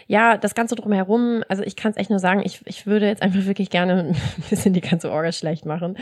Ja, 0.08 0.38
das 0.38 0.56
Ganze 0.56 0.74
drumherum, 0.76 1.44
also 1.50 1.62
ich 1.62 1.76
kann 1.76 1.92
es 1.92 1.98
echt 1.98 2.10
nur 2.10 2.18
sagen, 2.18 2.42
ich, 2.44 2.66
ich 2.66 2.88
würde 2.88 3.06
jetzt 3.06 3.22
einfach 3.22 3.46
wirklich 3.46 3.70
gerne 3.70 4.16
ein 4.38 4.44
bisschen 4.50 4.74
die 4.74 4.82
ganze 4.82 5.12
Orga 5.12 5.32
schlecht 5.34 5.66
machen. 5.66 5.98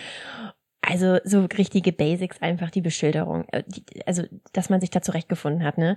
Also 0.92 1.20
so 1.24 1.46
richtige 1.46 1.94
Basics, 1.94 2.42
einfach 2.42 2.70
die 2.70 2.82
Beschilderung, 2.82 3.46
äh, 3.54 3.64
also 4.06 4.24
dass 4.52 4.70
man 4.70 4.82
sich 4.82 4.90
da 4.90 5.02
zurechtgefunden 5.02 5.64
hat, 5.64 5.78
ne? 5.78 5.96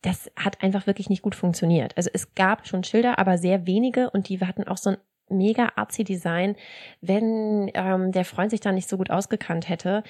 Das 0.00 0.32
hat 0.34 0.64
einfach 0.64 0.88
wirklich 0.88 1.08
nicht 1.08 1.22
gut 1.22 1.36
funktioniert. 1.36 1.96
Also 1.96 2.10
es 2.12 2.34
gab 2.34 2.66
schon 2.66 2.82
Schilder, 2.82 3.20
aber 3.20 3.38
sehr 3.38 3.68
wenige 3.68 4.10
und 4.10 4.28
die 4.28 4.40
hatten 4.40 4.64
auch 4.66 4.78
so 4.78 4.90
ein 4.90 4.96
mega 5.28 5.70
artsy 5.76 6.02
Design. 6.02 6.56
Wenn 7.00 7.70
ähm, 7.74 8.10
der 8.10 8.24
Freund 8.24 8.50
sich 8.50 8.58
da 8.58 8.72
nicht 8.72 8.88
so 8.88 8.96
gut 8.96 9.10
ausgekannt 9.10 9.68
hätte, 9.68 10.02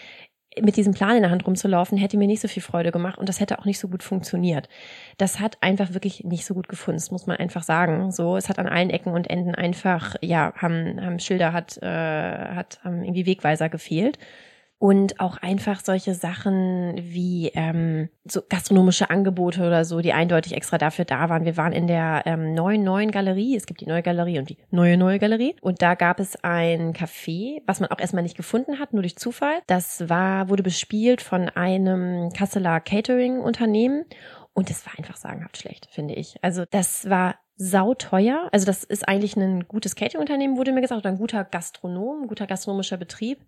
mit 0.60 0.76
diesem 0.76 0.92
Plan 0.92 1.16
in 1.16 1.22
der 1.22 1.30
Hand 1.30 1.46
rumzulaufen, 1.46 1.96
hätte 1.96 2.16
mir 2.16 2.26
nicht 2.26 2.42
so 2.42 2.48
viel 2.48 2.62
Freude 2.62 2.92
gemacht 2.92 3.18
und 3.18 3.28
das 3.28 3.40
hätte 3.40 3.58
auch 3.58 3.64
nicht 3.64 3.78
so 3.78 3.88
gut 3.88 4.02
funktioniert. 4.02 4.68
Das 5.16 5.40
hat 5.40 5.56
einfach 5.60 5.94
wirklich 5.94 6.24
nicht 6.24 6.44
so 6.44 6.54
gut 6.54 6.68
das 6.70 7.10
muss 7.10 7.26
man 7.26 7.36
einfach 7.36 7.62
sagen. 7.62 8.10
So, 8.12 8.36
es 8.36 8.48
hat 8.48 8.58
an 8.58 8.66
allen 8.66 8.90
Ecken 8.90 9.12
und 9.12 9.30
Enden 9.30 9.54
einfach, 9.54 10.16
ja, 10.20 10.52
haben, 10.56 11.00
haben 11.00 11.18
Schilder, 11.18 11.52
hat, 11.52 11.78
äh, 11.82 11.86
hat 11.86 12.80
haben 12.84 13.02
irgendwie 13.02 13.26
Wegweiser 13.26 13.68
gefehlt. 13.68 14.18
Und 14.82 15.20
auch 15.20 15.36
einfach 15.36 15.78
solche 15.84 16.12
Sachen 16.12 16.94
wie 16.96 17.52
ähm, 17.54 18.08
so 18.24 18.42
gastronomische 18.48 19.10
Angebote 19.10 19.60
oder 19.64 19.84
so, 19.84 20.00
die 20.00 20.12
eindeutig 20.12 20.56
extra 20.56 20.76
dafür 20.76 21.04
da 21.04 21.28
waren. 21.28 21.44
Wir 21.44 21.56
waren 21.56 21.72
in 21.72 21.86
der 21.86 22.24
ähm, 22.26 22.52
neuen 22.52 22.82
neuen 22.82 23.12
Galerie. 23.12 23.54
Es 23.54 23.66
gibt 23.66 23.80
die 23.80 23.86
neue 23.86 24.02
Galerie 24.02 24.40
und 24.40 24.50
die 24.50 24.58
neue 24.72 24.96
neue 24.96 25.20
Galerie. 25.20 25.54
Und 25.60 25.82
da 25.82 25.94
gab 25.94 26.18
es 26.18 26.34
ein 26.42 26.94
Café, 26.94 27.62
was 27.64 27.78
man 27.78 27.92
auch 27.92 28.00
erstmal 28.00 28.24
nicht 28.24 28.36
gefunden 28.36 28.80
hat, 28.80 28.92
nur 28.92 29.02
durch 29.02 29.14
Zufall. 29.14 29.60
Das 29.68 30.08
war, 30.08 30.48
wurde 30.48 30.64
bespielt 30.64 31.22
von 31.22 31.48
einem 31.48 32.32
Kasseler 32.32 32.80
Catering-Unternehmen. 32.80 34.04
Und 34.52 34.68
es 34.68 34.84
war 34.84 34.98
einfach 34.98 35.16
sagenhaft 35.16 35.58
schlecht, 35.58 35.86
finde 35.92 36.14
ich. 36.14 36.42
Also 36.42 36.64
das 36.68 37.08
war 37.08 37.36
sauteuer. 37.56 38.48
Also 38.52 38.66
das 38.66 38.84
ist 38.84 39.08
eigentlich 39.08 39.36
ein 39.36 39.68
gutes 39.68 39.94
Catering-Unternehmen, 39.94 40.56
wurde 40.56 40.72
mir 40.72 40.80
gesagt, 40.80 41.00
oder 41.00 41.10
ein 41.10 41.18
guter 41.18 41.44
Gastronom, 41.44 42.22
ein 42.22 42.28
guter 42.28 42.46
gastronomischer 42.46 42.96
Betrieb 42.96 43.38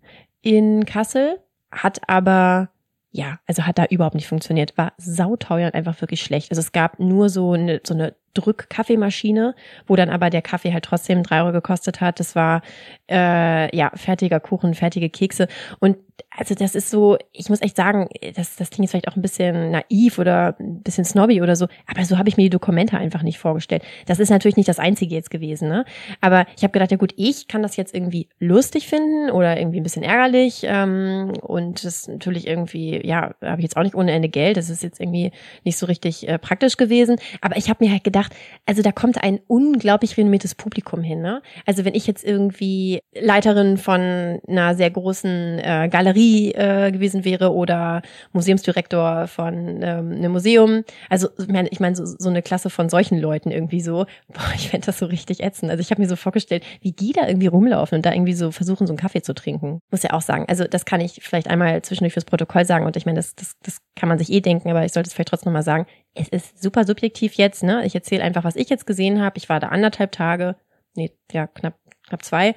in 0.41 0.85
Kassel. 0.85 1.39
Hat 1.71 1.99
aber, 2.07 2.69
ja, 3.11 3.39
also 3.47 3.63
hat 3.63 3.77
da 3.77 3.85
überhaupt 3.85 4.15
nicht 4.15 4.27
funktioniert. 4.27 4.77
War 4.77 4.93
sauteuer 4.97 5.67
und 5.67 5.75
einfach 5.75 5.99
wirklich 6.01 6.21
schlecht. 6.21 6.51
Also 6.51 6.61
es 6.61 6.71
gab 6.71 6.99
nur 6.99 7.29
so 7.29 7.53
eine, 7.53 7.81
so 7.83 7.93
eine 7.93 8.15
Drückkaffeemaschine, 8.35 9.55
wo 9.87 9.95
dann 9.95 10.09
aber 10.09 10.29
der 10.29 10.43
Kaffee 10.43 10.73
halt 10.73 10.85
trotzdem 10.85 11.23
drei 11.23 11.41
Euro 11.41 11.51
gekostet 11.51 12.01
hat. 12.01 12.19
Das 12.19 12.35
war 12.35 12.61
äh, 13.09 13.75
ja 13.75 13.91
fertiger 13.95 14.39
Kuchen, 14.39 14.75
fertige 14.75 15.09
Kekse. 15.09 15.47
Und 15.79 15.97
also 16.37 16.53
das 16.53 16.75
ist 16.75 16.89
so, 16.89 17.17
ich 17.31 17.49
muss 17.49 17.61
echt 17.61 17.77
sagen, 17.77 18.09
das, 18.35 18.55
das 18.57 18.69
klingt 18.69 18.85
jetzt 18.85 18.91
vielleicht 18.91 19.07
auch 19.07 19.15
ein 19.15 19.21
bisschen 19.21 19.71
naiv 19.71 20.19
oder 20.19 20.55
ein 20.59 20.81
bisschen 20.81 21.05
snobby 21.05 21.41
oder 21.41 21.55
so, 21.55 21.67
aber 21.87 22.03
so 22.03 22.17
habe 22.17 22.27
ich 22.27 22.35
mir 22.35 22.43
die 22.43 22.49
Dokumente 22.49 22.97
einfach 22.97 23.23
nicht 23.23 23.39
vorgestellt. 23.39 23.83
Das 24.05 24.19
ist 24.19 24.29
natürlich 24.29 24.57
nicht 24.57 24.67
das 24.67 24.79
Einzige 24.79 25.15
jetzt 25.15 25.29
gewesen, 25.29 25.69
ne? 25.69 25.85
Aber 26.19 26.45
ich 26.57 26.63
habe 26.63 26.71
gedacht, 26.71 26.91
ja 26.91 26.97
gut, 26.97 27.13
ich 27.15 27.47
kann 27.47 27.63
das 27.63 27.77
jetzt 27.77 27.95
irgendwie 27.95 28.27
lustig 28.39 28.87
finden 28.87 29.31
oder 29.31 29.57
irgendwie 29.57 29.79
ein 29.79 29.83
bisschen 29.83 30.03
ärgerlich 30.03 30.65
ähm, 30.65 31.33
und 31.41 31.83
das 31.83 31.95
ist 31.95 32.09
natürlich 32.09 32.47
irgendwie, 32.47 33.05
ja, 33.05 33.33
habe 33.41 33.61
ich 33.61 33.63
jetzt 33.63 33.77
auch 33.77 33.83
nicht 33.83 33.95
ohne 33.95 34.11
Ende 34.11 34.29
Geld, 34.29 34.57
das 34.57 34.69
ist 34.69 34.83
jetzt 34.83 34.99
irgendwie 34.99 35.31
nicht 35.63 35.77
so 35.77 35.85
richtig 35.85 36.27
äh, 36.27 36.37
praktisch 36.37 36.75
gewesen, 36.75 37.17
aber 37.39 37.55
ich 37.55 37.69
habe 37.69 37.83
mir 37.83 37.91
halt 37.91 38.03
gedacht, 38.03 38.24
also 38.65 38.81
da 38.81 38.91
kommt 38.91 39.23
ein 39.23 39.39
unglaublich 39.47 40.17
renommiertes 40.17 40.55
Publikum 40.55 41.03
hin, 41.03 41.21
ne? 41.21 41.41
Also 41.65 41.85
wenn 41.85 41.93
ich 41.93 42.07
jetzt 42.07 42.23
irgendwie 42.23 43.01
Leiterin 43.13 43.77
von 43.77 44.39
einer 44.47 44.75
sehr 44.75 44.89
großen 44.89 45.59
äh, 45.59 45.89
Galerie 45.91 46.51
äh, 46.53 46.91
gewesen 46.91 47.25
wäre 47.25 47.53
oder 47.53 48.01
Museumsdirektor 48.33 49.27
von 49.27 49.81
ähm, 49.81 50.11
einem 50.11 50.31
Museum. 50.31 50.83
Also 51.09 51.29
ich 51.37 51.47
meine, 51.47 51.69
ich 51.69 51.79
meine 51.79 51.95
so, 51.95 52.05
so 52.05 52.29
eine 52.29 52.41
Klasse 52.41 52.69
von 52.69 52.89
solchen 52.89 53.19
Leuten 53.19 53.51
irgendwie 53.51 53.81
so. 53.81 54.05
Boah, 54.27 54.51
ich 54.55 54.69
fände 54.69 54.85
das 54.85 54.99
so 54.99 55.05
richtig 55.05 55.41
ätzend. 55.41 55.71
Also 55.71 55.81
ich 55.81 55.91
habe 55.91 56.01
mir 56.01 56.07
so 56.07 56.15
vorgestellt, 56.15 56.63
wie 56.81 56.91
die 56.91 57.13
da 57.13 57.27
irgendwie 57.27 57.47
rumlaufen 57.47 57.97
und 57.97 58.05
da 58.05 58.13
irgendwie 58.13 58.33
so 58.33 58.51
versuchen, 58.51 58.87
so 58.87 58.93
einen 58.93 58.99
Kaffee 58.99 59.21
zu 59.21 59.33
trinken. 59.33 59.79
Muss 59.91 60.03
ja 60.03 60.13
auch 60.13 60.21
sagen. 60.21 60.45
Also 60.47 60.65
das 60.65 60.85
kann 60.85 61.01
ich 61.01 61.19
vielleicht 61.21 61.49
einmal 61.49 61.81
zwischendurch 61.81 62.13
fürs 62.13 62.25
Protokoll 62.25 62.65
sagen 62.65 62.85
und 62.85 62.97
ich 62.97 63.05
meine, 63.05 63.17
das, 63.17 63.35
das, 63.35 63.53
das 63.63 63.77
kann 63.95 64.09
man 64.09 64.17
sich 64.17 64.31
eh 64.31 64.41
denken, 64.41 64.69
aber 64.69 64.85
ich 64.85 64.93
sollte 64.93 65.07
es 65.07 65.13
vielleicht 65.13 65.29
trotzdem 65.29 65.51
nochmal 65.51 65.63
sagen. 65.63 65.85
Es 66.13 66.29
ist 66.29 66.61
super 66.61 66.85
subjektiv 66.85 67.33
jetzt, 67.33 67.63
ne? 67.63 67.85
Ich 67.85 67.93
erzähle 67.93 68.14
einfach, 68.21 68.43
was 68.43 68.55
ich 68.55 68.69
jetzt 68.69 68.85
gesehen 68.85 69.21
habe. 69.21 69.37
Ich 69.37 69.49
war 69.49 69.59
da 69.59 69.69
anderthalb 69.69 70.11
Tage, 70.11 70.55
nee, 70.95 71.11
ja, 71.31 71.47
knapp, 71.47 71.75
knapp 72.07 72.23
zwei 72.23 72.55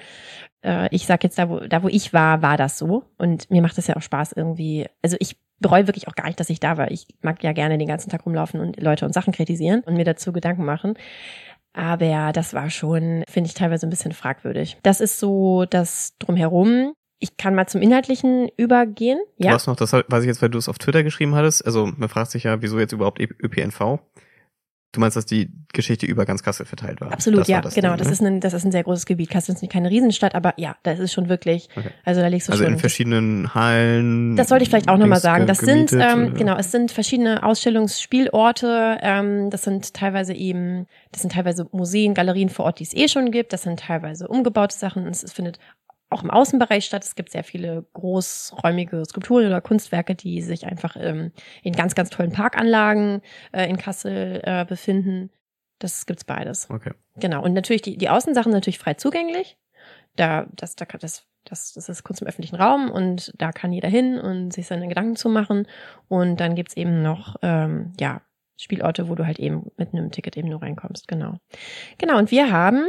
äh, 0.63 0.89
ich 0.95 1.07
sag 1.07 1.25
jetzt, 1.25 1.39
da 1.39 1.49
wo, 1.49 1.61
da 1.61 1.83
wo 1.83 1.89
ich 1.89 2.13
war, 2.13 2.43
war 2.43 2.57
das 2.57 2.79
so. 2.79 3.05
Und 3.17 3.51
mir 3.51 3.63
macht 3.63 3.79
es 3.79 3.87
ja 3.87 3.97
auch 3.97 4.03
Spaß 4.03 4.33
irgendwie. 4.33 4.87
Also 5.03 5.17
ich 5.21 5.37
bereue 5.61 5.87
wirklich 5.87 6.09
auch 6.09 6.15
gar 6.15 6.27
nicht, 6.27 6.39
dass 6.39 6.51
ich 6.51 6.61
da 6.61 6.77
war. 6.77 6.91
Ich 6.91 7.07
mag 7.23 7.43
ja 7.43 7.53
gerne 7.53 7.79
den 7.79 7.89
ganzen 7.89 8.11
Tag 8.11 8.27
rumlaufen 8.27 8.61
und 8.61 8.81
Leute 8.81 9.05
und 9.05 9.13
Sachen 9.13 9.33
kritisieren 9.33 9.81
und 9.81 9.95
mir 9.95 10.05
dazu 10.05 10.33
Gedanken 10.33 10.65
machen. 10.65 10.95
Aber 11.73 12.33
das 12.33 12.55
war 12.55 12.71
schon, 12.71 13.25
finde 13.29 13.49
ich, 13.49 13.55
teilweise 13.55 13.87
ein 13.87 13.91
bisschen 13.91 14.13
fragwürdig. 14.13 14.79
Das 14.83 15.01
ist 15.01 15.19
so 15.19 15.65
das 15.65 16.15
drumherum. 16.19 16.93
Ich 17.21 17.37
kann 17.37 17.55
mal 17.55 17.67
zum 17.67 17.83
Inhaltlichen 17.83 18.49
übergehen. 18.57 19.19
Ja. 19.37 19.51
Du 19.51 19.55
hast 19.55 19.67
noch, 19.67 19.77
das 19.77 19.93
weiß 19.93 20.23
ich 20.23 20.29
jetzt, 20.29 20.41
weil 20.41 20.51
du 20.51 20.59
es 20.59 20.69
auf 20.69 20.79
Twitter 20.79 21.03
geschrieben 21.03 21.35
hattest. 21.35 21.67
Also 21.67 21.87
man 21.87 22.09
fragt 22.09 22.31
sich 22.31 22.45
ja, 22.45 22.63
wieso 22.63 22.79
jetzt 22.79 22.93
überhaupt 22.93 23.21
ÖPNV? 23.21 23.99
Du 24.93 25.01
meinst, 25.01 25.19
dass 25.19 25.27
die 25.27 25.51
Geschichte 25.75 26.07
über 26.07 26.25
ganz 26.25 26.43
Kassel 26.43 26.65
verteilt 26.65 27.03
war? 27.03 27.13
Absolut, 27.13 27.41
das 27.41 27.49
ja, 27.49 27.57
war 27.57 27.63
das 27.63 27.75
genau. 27.75 27.91
Ding, 27.91 27.99
das 27.99 28.07
ne? 28.07 28.13
ist 28.15 28.23
ein, 28.23 28.41
das 28.41 28.55
ist 28.55 28.65
ein 28.65 28.73
sehr 28.73 28.85
großes 28.85 29.05
Gebiet. 29.05 29.29
Kassel 29.29 29.55
ist 29.55 29.61
nicht 29.61 29.71
keine 29.71 29.91
Riesenstadt, 29.91 30.35
aber 30.35 30.55
ja, 30.57 30.77
das 30.83 30.99
ist 30.99 31.13
schon 31.13 31.29
wirklich. 31.29 31.69
Okay. 31.77 31.91
Also 32.07 32.23
da 32.23 32.29
legst 32.29 32.49
du 32.49 32.53
Also 32.53 32.65
schon. 32.65 32.73
in 32.73 32.79
verschiedenen 32.79 33.55
Hallen. 33.55 34.35
Das 34.37 34.49
sollte 34.49 34.63
ich 34.63 34.71
vielleicht 34.71 34.89
auch 34.89 34.97
nochmal 34.97 35.21
sagen. 35.21 35.41
ge- 35.45 35.47
Das 35.47 35.59
sind, 35.59 35.93
ähm, 35.93 36.29
oder? 36.29 36.31
genau, 36.33 36.57
es 36.57 36.73
sind 36.73 36.91
verschiedene 36.91 37.43
Ausstellungsspielorte. 37.43 38.99
Ähm, 39.03 39.51
das 39.51 39.63
sind 39.63 39.93
teilweise 39.95 40.33
eben, 40.33 40.87
das 41.13 41.23
sind 41.23 41.33
teilweise 41.33 41.67
Museen, 41.73 42.15
Galerien 42.15 42.49
vor 42.49 42.65
Ort, 42.65 42.79
die 42.81 42.85
es 42.85 42.95
eh 42.95 43.09
schon 43.09 43.31
gibt. 43.31 43.53
Das 43.53 43.63
sind 43.65 43.81
teilweise 43.81 44.27
umgebaute 44.29 44.77
Sachen. 44.77 45.07
Es 45.07 45.31
findet 45.33 45.59
auch 46.11 46.23
im 46.23 46.31
Außenbereich 46.31 46.85
statt. 46.85 47.05
Es 47.05 47.15
gibt 47.15 47.31
sehr 47.31 47.45
viele 47.45 47.87
großräumige 47.93 49.05
Skulpturen 49.05 49.47
oder 49.47 49.61
Kunstwerke, 49.61 50.15
die 50.15 50.41
sich 50.43 50.67
einfach 50.67 50.97
ähm, 50.99 51.33
in 51.63 51.75
ganz, 51.75 51.95
ganz 51.95 52.11
tollen 52.11 52.33
Parkanlagen 52.33 53.21
äh, 53.53 53.69
in 53.69 53.77
Kassel 53.77 54.41
äh, 54.45 54.65
befinden. 54.65 55.31
Das 55.79 56.07
gibt's 56.07 56.25
beides. 56.25 56.69
Okay. 56.71 56.93
Genau. 57.17 57.43
Und 57.43 57.53
natürlich 57.53 57.83
die, 57.83 57.97
die 57.97 58.09
Außensachen 58.09 58.53
natürlich 58.53 58.79
frei 58.79 58.95
zugänglich. 58.95 59.59
Da, 60.17 60.47
das, 60.55 60.75
da, 60.75 60.87
das, 60.87 61.27
das, 61.45 61.73
das 61.75 61.89
ist 61.89 62.03
Kunst 62.03 62.23
im 62.23 62.29
öffentlichen 62.29 62.57
Raum 62.57 62.91
und 62.91 63.33
da 63.39 63.53
kann 63.53 63.73
jeder 63.73 63.89
hin 63.89 64.19
und 64.19 64.53
sich 64.53 64.67
seine 64.67 64.89
Gedanken 64.89 65.15
zu 65.15 65.29
machen. 65.29 65.69
Und 66.09 66.41
dann 66.41 66.55
gibt's 66.55 66.77
eben 66.77 67.03
noch, 67.03 67.37
ähm, 67.43 67.93
ja, 68.01 68.23
Spielorte, 68.61 69.09
wo 69.09 69.15
du 69.15 69.25
halt 69.25 69.39
eben 69.39 69.71
mit 69.77 69.93
einem 69.93 70.11
Ticket 70.11 70.37
eben 70.37 70.49
nur 70.49 70.63
reinkommst. 70.63 71.07
Genau. 71.07 71.39
Genau. 71.99 72.19
Und 72.19 72.33
wir 72.33 72.51
haben 72.51 72.87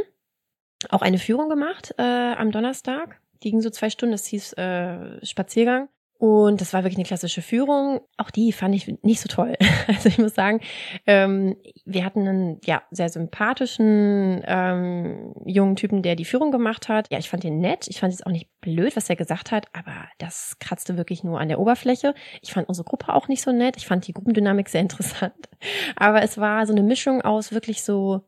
auch 0.89 1.01
eine 1.01 1.17
Führung 1.17 1.49
gemacht 1.49 1.93
äh, 1.97 2.33
am 2.33 2.51
Donnerstag. 2.51 3.19
Die 3.43 3.51
ging 3.51 3.61
so 3.61 3.69
zwei 3.69 3.89
Stunden. 3.89 4.11
Das 4.13 4.25
hieß 4.25 4.53
äh, 4.53 5.25
Spaziergang. 5.25 5.89
Und 6.19 6.59
das 6.59 6.73
war 6.73 6.83
wirklich 6.83 6.97
eine 6.97 7.05
klassische 7.05 7.41
Führung. 7.41 8.01
Auch 8.17 8.29
die 8.29 8.51
fand 8.51 8.75
ich 8.75 8.93
nicht 9.03 9.21
so 9.21 9.29
toll. 9.29 9.55
Also 9.87 10.09
ich 10.09 10.19
muss 10.19 10.35
sagen, 10.35 10.59
ähm, 11.07 11.55
wir 11.85 12.05
hatten 12.05 12.27
einen 12.27 12.61
ja 12.63 12.83
sehr 12.91 13.09
sympathischen 13.09 14.43
ähm, 14.45 15.33
jungen 15.45 15.77
Typen, 15.77 16.03
der 16.03 16.15
die 16.15 16.25
Führung 16.25 16.51
gemacht 16.51 16.89
hat. 16.89 17.07
Ja, 17.09 17.17
ich 17.17 17.29
fand 17.29 17.43
ihn 17.43 17.59
nett. 17.59 17.87
Ich 17.87 17.99
fand 17.99 18.13
es 18.13 18.23
auch 18.23 18.31
nicht 18.31 18.49
blöd, 18.61 18.95
was 18.95 19.09
er 19.09 19.15
gesagt 19.15 19.51
hat, 19.51 19.65
aber 19.73 19.93
das 20.19 20.57
kratzte 20.59 20.95
wirklich 20.97 21.23
nur 21.23 21.39
an 21.39 21.47
der 21.47 21.59
Oberfläche. 21.59 22.13
Ich 22.41 22.53
fand 22.53 22.67
unsere 22.67 22.85
Gruppe 22.85 23.13
auch 23.13 23.29
nicht 23.29 23.41
so 23.41 23.51
nett. 23.51 23.77
Ich 23.77 23.87
fand 23.87 24.05
die 24.05 24.13
Gruppendynamik 24.13 24.69
sehr 24.69 24.81
interessant. 24.87 25.49
Aber 25.95 26.21
es 26.21 26.37
war 26.37 26.67
so 26.67 26.73
eine 26.73 26.83
Mischung 26.83 27.21
aus 27.21 27.51
wirklich 27.51 27.83
so, 27.83 28.21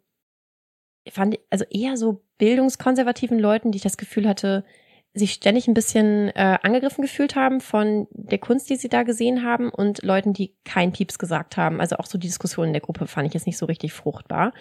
fand 1.09 1.39
also 1.49 1.65
eher 1.69 1.97
so 1.97 2.21
bildungskonservativen 2.37 3.39
Leuten, 3.39 3.71
die 3.71 3.77
ich 3.77 3.83
das 3.83 3.97
Gefühl 3.97 4.27
hatte, 4.27 4.63
sich 5.13 5.33
ständig 5.33 5.67
ein 5.67 5.73
bisschen 5.73 6.29
äh, 6.29 6.57
angegriffen 6.61 7.01
gefühlt 7.01 7.35
haben 7.35 7.59
von 7.59 8.07
der 8.11 8.37
Kunst, 8.37 8.69
die 8.69 8.77
sie 8.77 8.87
da 8.87 9.03
gesehen 9.03 9.43
haben 9.43 9.69
und 9.69 10.03
Leuten, 10.03 10.31
die 10.31 10.55
kein 10.63 10.93
Pieps 10.93 11.19
gesagt 11.19 11.57
haben. 11.57 11.81
Also 11.81 11.97
auch 11.97 12.05
so 12.05 12.17
die 12.17 12.27
Diskussion 12.27 12.67
in 12.67 12.73
der 12.73 12.81
Gruppe 12.81 13.07
fand 13.07 13.27
ich 13.27 13.33
jetzt 13.33 13.45
nicht 13.45 13.57
so 13.57 13.65
richtig 13.65 13.91
fruchtbar. 13.91 14.53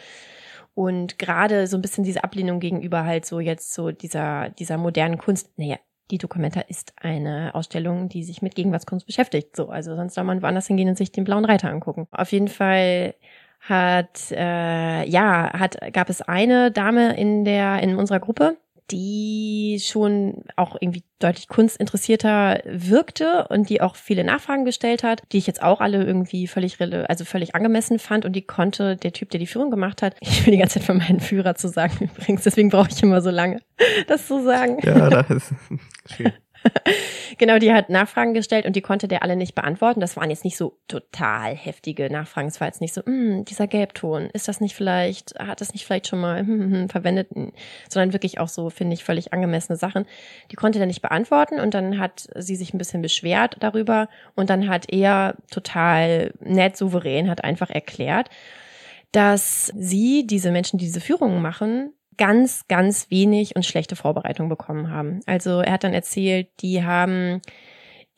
Und 0.75 1.19
gerade 1.19 1.67
so 1.67 1.77
ein 1.77 1.83
bisschen 1.83 2.05
diese 2.05 2.25
Ablehnung 2.25 2.59
gegenüber 2.59 3.05
halt 3.05 3.27
so 3.27 3.39
jetzt 3.39 3.75
so 3.75 3.91
dieser, 3.91 4.51
dieser 4.51 4.77
modernen 4.77 5.19
Kunst. 5.19 5.57
Naja, 5.57 5.77
die 6.11 6.19
Documenta 6.19 6.61
ist 6.63 6.95
eine 6.97 7.55
Ausstellung, 7.55 8.09
die 8.09 8.25
sich 8.25 8.43
mit 8.43 8.55
Gegenwartskunst 8.57 9.07
beschäftigt. 9.07 9.55
So, 9.55 9.69
also 9.69 9.95
sonst 9.95 10.15
soll 10.15 10.25
man 10.25 10.43
woanders 10.43 10.67
hingehen 10.67 10.89
und 10.89 10.99
sich 10.99 11.13
den 11.13 11.25
blauen 11.25 11.45
Reiter 11.45 11.71
angucken. 11.71 12.09
Auf 12.11 12.33
jeden 12.33 12.49
Fall 12.49 13.15
hat 13.61 14.31
äh, 14.31 15.09
ja 15.09 15.53
hat 15.53 15.79
gab 15.93 16.11
es 16.11 16.23
eine 16.23 16.71
Dame 16.71 17.17
in 17.17 17.45
der 17.45 17.83
in 17.83 17.97
unserer 17.97 18.21
Gruppe, 18.21 18.57
die 18.91 19.81
schon 19.83 20.45
auch 20.57 20.77
irgendwie 20.81 21.05
deutlich 21.19 21.49
kunstinteressierter 21.49 22.63
wirkte 22.65 23.47
und 23.49 23.69
die 23.69 23.81
auch 23.81 23.95
viele 23.95 24.25
Nachfragen 24.25 24.65
gestellt 24.65 25.03
hat, 25.03 25.23
die 25.33 25.39
ich 25.39 25.47
jetzt 25.47 25.63
auch 25.63 25.81
alle 25.81 26.03
irgendwie 26.03 26.47
völlig 26.47 26.81
also 26.81 27.25
völlig 27.25 27.55
angemessen 27.55 27.99
fand 27.99 28.25
und 28.25 28.33
die 28.35 28.43
konnte 28.43 28.97
der 28.97 29.13
Typ, 29.13 29.31
der 29.31 29.41
die 29.41 29.47
Führung 29.47 29.71
gemacht 29.71 30.03
hat, 30.03 30.17
ich 30.21 30.45
will 30.45 30.53
die 30.53 30.59
ganze 30.59 30.79
Zeit 30.79 30.87
von 30.87 30.99
meinen 30.99 31.21
Führer 31.21 31.55
zu 31.55 31.69
sagen 31.69 32.11
übrigens, 32.17 32.45
deswegen 32.45 32.71
brauche 32.71 32.91
ich 32.91 33.03
immer 33.03 33.21
so 33.21 33.31
lange, 33.31 33.61
das 34.07 34.27
zu 34.27 34.43
sagen. 34.43 34.79
Ja, 34.83 35.11
das 35.11 35.31
ist 35.31 35.55
schwierig. 36.15 36.35
Genau, 37.39 37.59
die 37.59 37.73
hat 37.73 37.89
Nachfragen 37.89 38.35
gestellt 38.35 38.67
und 38.67 38.77
die 38.77 38.83
konnte 38.83 39.09
der 39.09 39.23
alle 39.23 39.37
nicht 39.37 39.55
beantworten. 39.55 40.01
Das 40.01 40.17
waren 40.17 40.29
jetzt 40.29 40.45
nicht 40.45 40.57
so 40.59 40.77
total 40.89 41.55
heftige 41.55 42.11
Nachfragen. 42.11 42.49
Es 42.49 42.61
war 42.61 42.69
jetzt 42.69 42.81
nicht 42.81 42.93
so, 42.93 43.03
hm, 43.03 43.45
dieser 43.47 43.67
Gelbton, 43.67 44.29
ist 44.35 44.49
das 44.49 44.61
nicht 44.61 44.75
vielleicht, 44.75 45.39
hat 45.39 45.61
das 45.61 45.73
nicht 45.73 45.87
vielleicht 45.87 46.09
schon 46.09 46.21
mal 46.21 46.41
hm, 46.41 46.49
hm, 46.49 46.73
hm, 46.73 46.89
verwendet? 46.91 47.29
Sondern 47.89 48.13
wirklich 48.13 48.41
auch 48.41 48.49
so, 48.49 48.69
finde 48.69 48.95
ich, 48.95 49.05
völlig 49.05 49.33
angemessene 49.33 49.79
Sachen. 49.79 50.07
Die 50.51 50.57
konnte 50.57 50.79
der 50.79 50.87
nicht 50.87 51.03
beantworten 51.03 51.61
und 51.61 51.73
dann 51.73 51.99
hat 51.99 52.29
sie 52.37 52.57
sich 52.57 52.75
ein 52.75 52.79
bisschen 52.79 53.01
beschwert 53.01 53.57
darüber 53.61 54.09
und 54.35 54.51
dann 54.51 54.69
hat 54.69 54.93
er 54.93 55.37
total 55.51 56.35
nett, 56.41 56.77
souverän, 56.77 57.31
hat 57.31 57.45
einfach 57.45 57.71
erklärt, 57.71 58.29
dass 59.13 59.73
sie, 59.77 60.27
diese 60.27 60.51
Menschen, 60.51 60.79
die 60.79 60.85
diese 60.85 61.01
Führungen 61.01 61.43
machen, 61.43 61.95
ganz, 62.21 62.69
ganz 62.69 63.11
wenig 63.11 63.57
und 63.57 63.65
schlechte 63.65 63.97
Vorbereitung 63.97 64.51
bekommen 64.51 64.91
haben. 64.91 65.21
Also 65.25 65.61
er 65.61 65.73
hat 65.73 65.85
dann 65.85 65.95
erzählt, 65.95 66.49
die 66.61 66.85
haben 66.85 67.41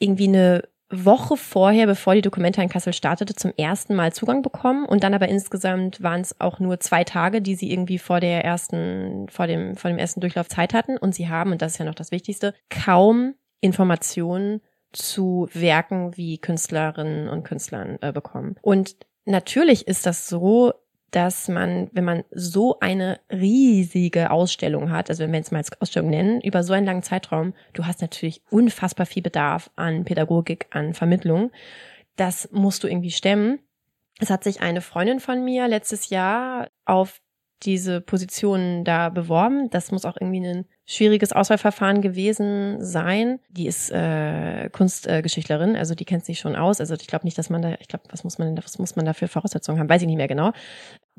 irgendwie 0.01 0.27
eine 0.27 0.65
Woche 0.91 1.37
vorher, 1.37 1.87
bevor 1.87 2.15
die 2.17 2.21
Dokumenta 2.21 2.61
in 2.61 2.69
Kassel 2.69 2.93
startete, 2.93 3.35
zum 3.35 3.53
ersten 3.57 3.95
Mal 3.95 4.13
Zugang 4.13 4.43
bekommen 4.43 4.85
und 4.87 5.05
dann 5.05 5.15
aber 5.15 5.29
insgesamt 5.29 6.03
waren 6.03 6.21
es 6.21 6.39
auch 6.41 6.59
nur 6.59 6.81
zwei 6.81 7.05
Tage, 7.05 7.41
die 7.41 7.55
sie 7.55 7.71
irgendwie 7.73 7.99
vor 7.99 8.19
der 8.19 8.45
ersten, 8.45 9.29
vor 9.31 9.47
dem, 9.47 9.77
vor 9.77 9.89
dem 9.89 9.99
ersten 9.99 10.21
Durchlauf 10.21 10.49
Zeit 10.49 10.75
hatten 10.75 10.99
und 10.99 11.15
sie 11.15 11.29
haben, 11.29 11.53
und 11.53 11.63
das 11.63 11.73
ist 11.73 11.79
ja 11.79 11.85
noch 11.85 11.95
das 11.95 12.11
Wichtigste, 12.11 12.55
kaum 12.69 13.35
Informationen 13.61 14.61
zu 14.93 15.49
Werken 15.53 16.17
wie 16.17 16.39
Künstlerinnen 16.39 17.29
und 17.29 17.45
Künstlern 17.45 17.99
äh, 18.01 18.13
bekommen. 18.13 18.57
Und 18.63 18.97
natürlich 19.25 19.87
ist 19.87 20.07
das 20.07 20.29
so, 20.29 20.73
dass 21.13 21.47
man, 21.47 21.91
wenn 21.93 22.05
man 22.05 22.25
so 22.31 22.81
eine 22.81 23.21
riesige 23.31 24.31
Ausstellung 24.31 24.91
hat, 24.91 25.11
also 25.11 25.23
wenn 25.23 25.31
wir 25.31 25.39
jetzt 25.39 25.53
mal 25.53 25.59
als 25.59 25.71
Ausstellung 25.81 26.11
nennen, 26.11 26.41
über 26.41 26.65
so 26.65 26.73
einen 26.73 26.87
langen 26.87 27.03
Zeitraum, 27.03 27.53
du 27.75 27.87
hast 27.87 28.01
natürlich 28.01 28.43
unfassbar 28.51 29.07
viel 29.07 29.23
Bedarf 29.23 29.71
an 29.77 30.05
Pädagogik, 30.05 30.67
an 30.71 30.95
Vermittlung. 30.95 31.53
Das 32.17 32.49
musst 32.51 32.83
du 32.83 32.89
irgendwie 32.89 33.11
stemmen. 33.11 33.61
Es 34.21 34.31
hat 34.31 34.43
sich 34.43 34.63
eine 34.63 34.81
Freundin 34.81 35.21
von 35.21 35.45
mir 35.45 35.69
letztes 35.69 36.09
Jahr 36.09 36.69
auf 36.87 37.21
diese 37.63 38.01
Position 38.01 38.85
da 38.85 39.11
beworben. 39.11 39.69
Das 39.69 39.93
muss 39.93 40.07
auch 40.07 40.17
irgendwie 40.19 40.47
ein 40.47 40.65
schwieriges 40.85 41.33
Auswahlverfahren 41.33 42.03
gewesen 42.03 42.85
sein. 42.85 43.39
Die 43.49 43.67
ist 43.67 43.91
äh, 43.93 44.69
Kunstgeschichtlerin, 44.71 45.77
also 45.77 45.95
die 45.95 46.05
kennt 46.05 46.25
sich 46.25 46.41
schon 46.41 46.57
aus. 46.57 46.81
Also 46.81 46.95
ich 46.95 47.07
glaube 47.07 47.25
nicht, 47.25 47.39
dass 47.39 47.51
man 47.51 47.63
da, 47.63 47.77
ich 47.79 47.89
glaube, 47.89 48.05
was 48.11 48.25
muss 48.25 48.39
man 48.39 48.57
was 48.57 48.79
muss 48.79 48.97
man 48.97 49.05
da 49.05 49.13
für 49.13 49.29
Voraussetzungen 49.29 49.79
haben? 49.79 49.89
Weiß 49.89 50.03
ich 50.03 50.09
nicht 50.09 50.17
mehr 50.17 50.29
genau. 50.29 50.53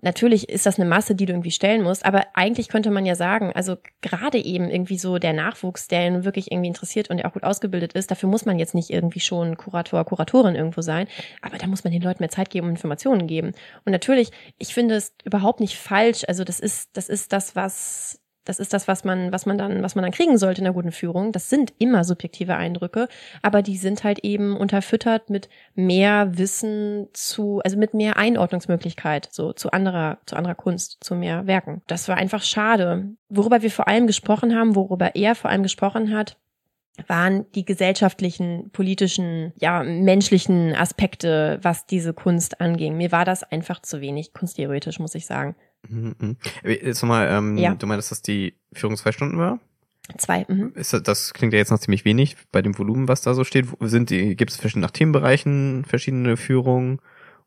Natürlich 0.01 0.49
ist 0.49 0.65
das 0.65 0.79
eine 0.79 0.89
Masse, 0.89 1.15
die 1.15 1.25
du 1.25 1.31
irgendwie 1.31 1.51
stellen 1.51 1.81
musst, 1.81 2.05
aber 2.05 2.25
eigentlich 2.33 2.67
könnte 2.67 2.91
man 2.91 3.05
ja 3.05 3.15
sagen, 3.15 3.53
also 3.53 3.77
gerade 4.01 4.37
eben 4.37 4.69
irgendwie 4.69 4.97
so 4.97 5.17
der 5.17 5.31
Nachwuchs, 5.31 5.87
der 5.87 6.07
ihn 6.07 6.25
wirklich 6.25 6.51
irgendwie 6.51 6.67
interessiert 6.67 7.09
und 7.09 7.17
der 7.17 7.27
auch 7.27 7.33
gut 7.33 7.43
ausgebildet 7.43 7.93
ist, 7.93 8.11
dafür 8.11 8.27
muss 8.27 8.45
man 8.45 8.59
jetzt 8.59 8.75
nicht 8.75 8.89
irgendwie 8.89 9.21
schon 9.21 9.55
Kurator, 9.55 10.03
Kuratorin 10.03 10.55
irgendwo 10.55 10.81
sein, 10.81 11.07
aber 11.41 11.57
da 11.57 11.67
muss 11.67 11.85
man 11.85 11.93
den 11.93 12.01
Leuten 12.01 12.21
mehr 12.21 12.29
Zeit 12.29 12.49
geben 12.49 12.67
und 12.67 12.73
Informationen 12.73 13.27
geben. 13.27 13.53
Und 13.85 13.91
natürlich, 13.93 14.31
ich 14.57 14.73
finde 14.73 14.95
es 14.95 15.15
überhaupt 15.23 15.61
nicht 15.61 15.77
falsch, 15.77 16.23
also 16.27 16.43
das 16.43 16.59
ist, 16.59 16.97
das 16.97 17.07
ist 17.07 17.31
das, 17.31 17.55
was 17.55 18.19
das 18.45 18.59
ist 18.59 18.73
das, 18.73 18.87
was 18.87 19.03
man, 19.03 19.31
was 19.31 19.45
man 19.45 19.57
dann, 19.57 19.83
was 19.83 19.95
man 19.95 20.03
dann 20.03 20.11
kriegen 20.11 20.37
sollte 20.37 20.61
in 20.61 20.67
einer 20.67 20.73
guten 20.73 20.91
Führung. 20.91 21.31
Das 21.31 21.49
sind 21.49 21.73
immer 21.77 22.03
subjektive 22.03 22.55
Eindrücke, 22.55 23.07
aber 23.41 23.61
die 23.61 23.77
sind 23.77 24.03
halt 24.03 24.19
eben 24.19 24.57
unterfüttert 24.57 25.29
mit 25.29 25.49
mehr 25.75 26.37
Wissen 26.37 27.07
zu, 27.13 27.61
also 27.63 27.77
mit 27.77 27.93
mehr 27.93 28.17
Einordnungsmöglichkeit, 28.17 29.29
so 29.31 29.53
zu 29.53 29.71
anderer, 29.71 30.19
zu 30.25 30.35
anderer 30.35 30.55
Kunst, 30.55 30.97
zu 31.01 31.15
mehr 31.15 31.47
Werken. 31.47 31.81
Das 31.87 32.07
war 32.09 32.17
einfach 32.17 32.43
schade. 32.43 33.15
Worüber 33.29 33.61
wir 33.61 33.71
vor 33.71 33.87
allem 33.87 34.07
gesprochen 34.07 34.55
haben, 34.55 34.75
worüber 34.75 35.15
er 35.15 35.35
vor 35.35 35.49
allem 35.49 35.63
gesprochen 35.63 36.15
hat, 36.15 36.37
waren 37.07 37.51
die 37.53 37.65
gesellschaftlichen, 37.65 38.69
politischen, 38.71 39.51
ja, 39.55 39.83
menschlichen 39.83 40.75
Aspekte, 40.75 41.59
was 41.61 41.87
diese 41.87 42.13
Kunst 42.13 42.61
anging. 42.61 42.97
Mir 42.97 43.11
war 43.11 43.25
das 43.25 43.43
einfach 43.43 43.81
zu 43.81 43.99
wenig 43.99 44.33
kunsttheoretisch, 44.33 44.99
muss 44.99 45.15
ich 45.15 45.25
sagen. 45.25 45.55
Mhm, 45.87 46.15
mhm. 46.19 46.37
Jetzt 46.63 47.01
nochmal, 47.01 47.27
ähm, 47.29 47.57
Ja. 47.57 47.73
du 47.75 47.85
meinst, 47.87 48.11
dass 48.11 48.21
die 48.21 48.55
Führung 48.73 48.95
zwei 48.97 49.11
Stunden 49.11 49.37
war? 49.37 49.59
Zwei. 50.17 50.45
Mhm. 50.47 50.73
Ist 50.75 50.93
das, 50.93 51.03
das 51.03 51.33
klingt 51.33 51.53
ja 51.53 51.59
jetzt 51.59 51.71
noch 51.71 51.79
ziemlich 51.79 52.03
wenig 52.05 52.35
bei 52.51 52.61
dem 52.61 52.77
Volumen, 52.77 53.07
was 53.07 53.21
da 53.21 53.33
so 53.33 53.43
steht. 53.43 53.67
Sind 53.79 54.09
die, 54.09 54.35
gibt 54.35 54.51
es 54.51 54.57
verschiedene 54.57 54.85
nach 54.85 54.91
Themenbereichen 54.91 55.85
verschiedene 55.85 56.35
Führungen 56.37 56.99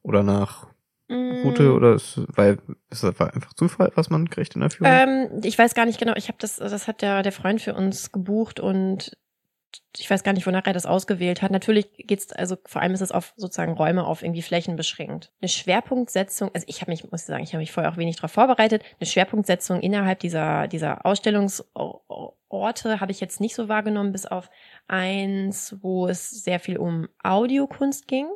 oder 0.03 0.23
nach 0.23 0.67
Route 1.09 1.63
Mm. 1.71 1.75
oder 1.77 1.95
ist, 1.95 2.21
weil 2.35 2.59
ist 2.91 3.05
das 3.05 3.21
einfach 3.21 3.53
Zufall, 3.55 3.93
was 3.95 4.11
man 4.11 4.29
kriegt 4.29 4.57
in 4.57 4.61
der 4.63 4.71
Führung? 4.71 4.93
Ähm, 4.93 5.29
ich 5.45 5.57
weiß 5.57 5.75
gar 5.75 5.87
nicht 5.87 6.01
genau. 6.01 6.15
Ich 6.17 6.27
habe 6.27 6.39
das, 6.41 6.57
das 6.57 6.89
hat 6.89 7.01
der, 7.01 7.23
der 7.23 7.31
Freund 7.31 7.61
für 7.63 7.75
uns 7.75 8.11
gebucht 8.11 8.59
und 8.59 9.17
ich 9.97 10.11
weiß 10.11 10.23
gar 10.25 10.33
nicht, 10.33 10.47
wonach 10.47 10.67
er 10.67 10.73
das 10.73 10.87
ausgewählt 10.87 11.43
hat. 11.43 11.51
Natürlich 11.51 11.89
geht's, 11.97 12.33
also 12.33 12.57
vor 12.67 12.83
allem 12.83 12.95
ist 12.95 13.01
es 13.01 13.13
auf 13.13 13.33
sozusagen 13.37 13.73
Räume 13.73 14.07
auf 14.07 14.23
irgendwie 14.23 14.43
Flächen 14.43 14.77
beschränkt. 14.77 15.33
Eine 15.41 15.49
Schwerpunktsetzung, 15.49 16.51
also 16.55 16.67
ich 16.69 16.81
habe 16.81 16.91
mich, 16.91 17.11
muss 17.11 17.23
ich 17.23 17.27
sagen, 17.27 17.43
ich 17.43 17.53
habe 17.53 17.61
mich 17.61 17.73
vorher 17.73 17.93
auch 17.93 17.97
wenig 17.97 18.17
darauf 18.17 18.33
vorbereitet. 18.33 18.83
Eine 19.01 19.07
Schwerpunktsetzung 19.07 19.81
innerhalb 19.81 20.21
dieser, 20.21 20.69
dieser 20.69 21.05
Ausstellungsorte 21.07 23.01
habe 23.01 23.13
ich 23.13 23.21
jetzt 23.21 23.41
nicht 23.41 23.55
so 23.55 23.69
wahrgenommen, 23.69 24.13
bis 24.13 24.27
auf 24.27 24.51
eins, 24.89 25.77
wo 25.81 26.09
es 26.09 26.31
sehr 26.31 26.61
viel 26.61 26.79
um 26.79 27.09
Audiokunst 27.23 28.09
ging. 28.09 28.29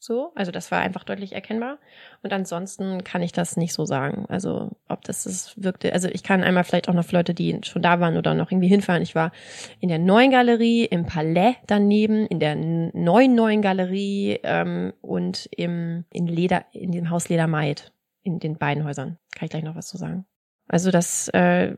So, 0.00 0.30
also 0.36 0.52
das 0.52 0.70
war 0.70 0.78
einfach 0.78 1.02
deutlich 1.02 1.32
erkennbar. 1.32 1.78
Und 2.22 2.32
ansonsten 2.32 3.02
kann 3.02 3.20
ich 3.20 3.32
das 3.32 3.56
nicht 3.56 3.72
so 3.72 3.84
sagen. 3.84 4.26
Also, 4.28 4.70
ob 4.88 5.02
das 5.02 5.24
das 5.24 5.60
wirkte. 5.60 5.92
Also, 5.92 6.08
ich 6.08 6.22
kann 6.22 6.44
einmal 6.44 6.62
vielleicht 6.62 6.88
auch 6.88 6.94
noch 6.94 7.04
für 7.04 7.16
Leute, 7.16 7.34
die 7.34 7.58
schon 7.64 7.82
da 7.82 7.98
waren 7.98 8.16
oder 8.16 8.34
noch 8.34 8.52
irgendwie 8.52 8.68
hinfahren. 8.68 9.02
Ich 9.02 9.16
war 9.16 9.32
in 9.80 9.88
der 9.88 9.98
neuen 9.98 10.30
Galerie, 10.30 10.84
im 10.84 11.04
Palais 11.04 11.56
daneben, 11.66 12.26
in 12.26 12.38
der 12.38 12.54
neuen 12.54 13.34
neuen 13.34 13.60
Galerie 13.60 14.38
ähm, 14.44 14.92
und 15.00 15.48
im 15.56 16.04
in 16.10 16.28
Leder, 16.28 16.64
in 16.72 16.92
dem 16.92 17.10
Haus 17.10 17.28
Ledermaid, 17.28 17.92
in 18.22 18.38
den 18.38 18.56
beiden 18.56 18.84
Häusern. 18.84 19.18
Kann 19.34 19.46
ich 19.46 19.50
gleich 19.50 19.64
noch 19.64 19.74
was 19.74 19.88
zu 19.88 19.96
sagen. 19.96 20.26
Also, 20.68 20.92
das 20.92 21.28
äh, 21.30 21.74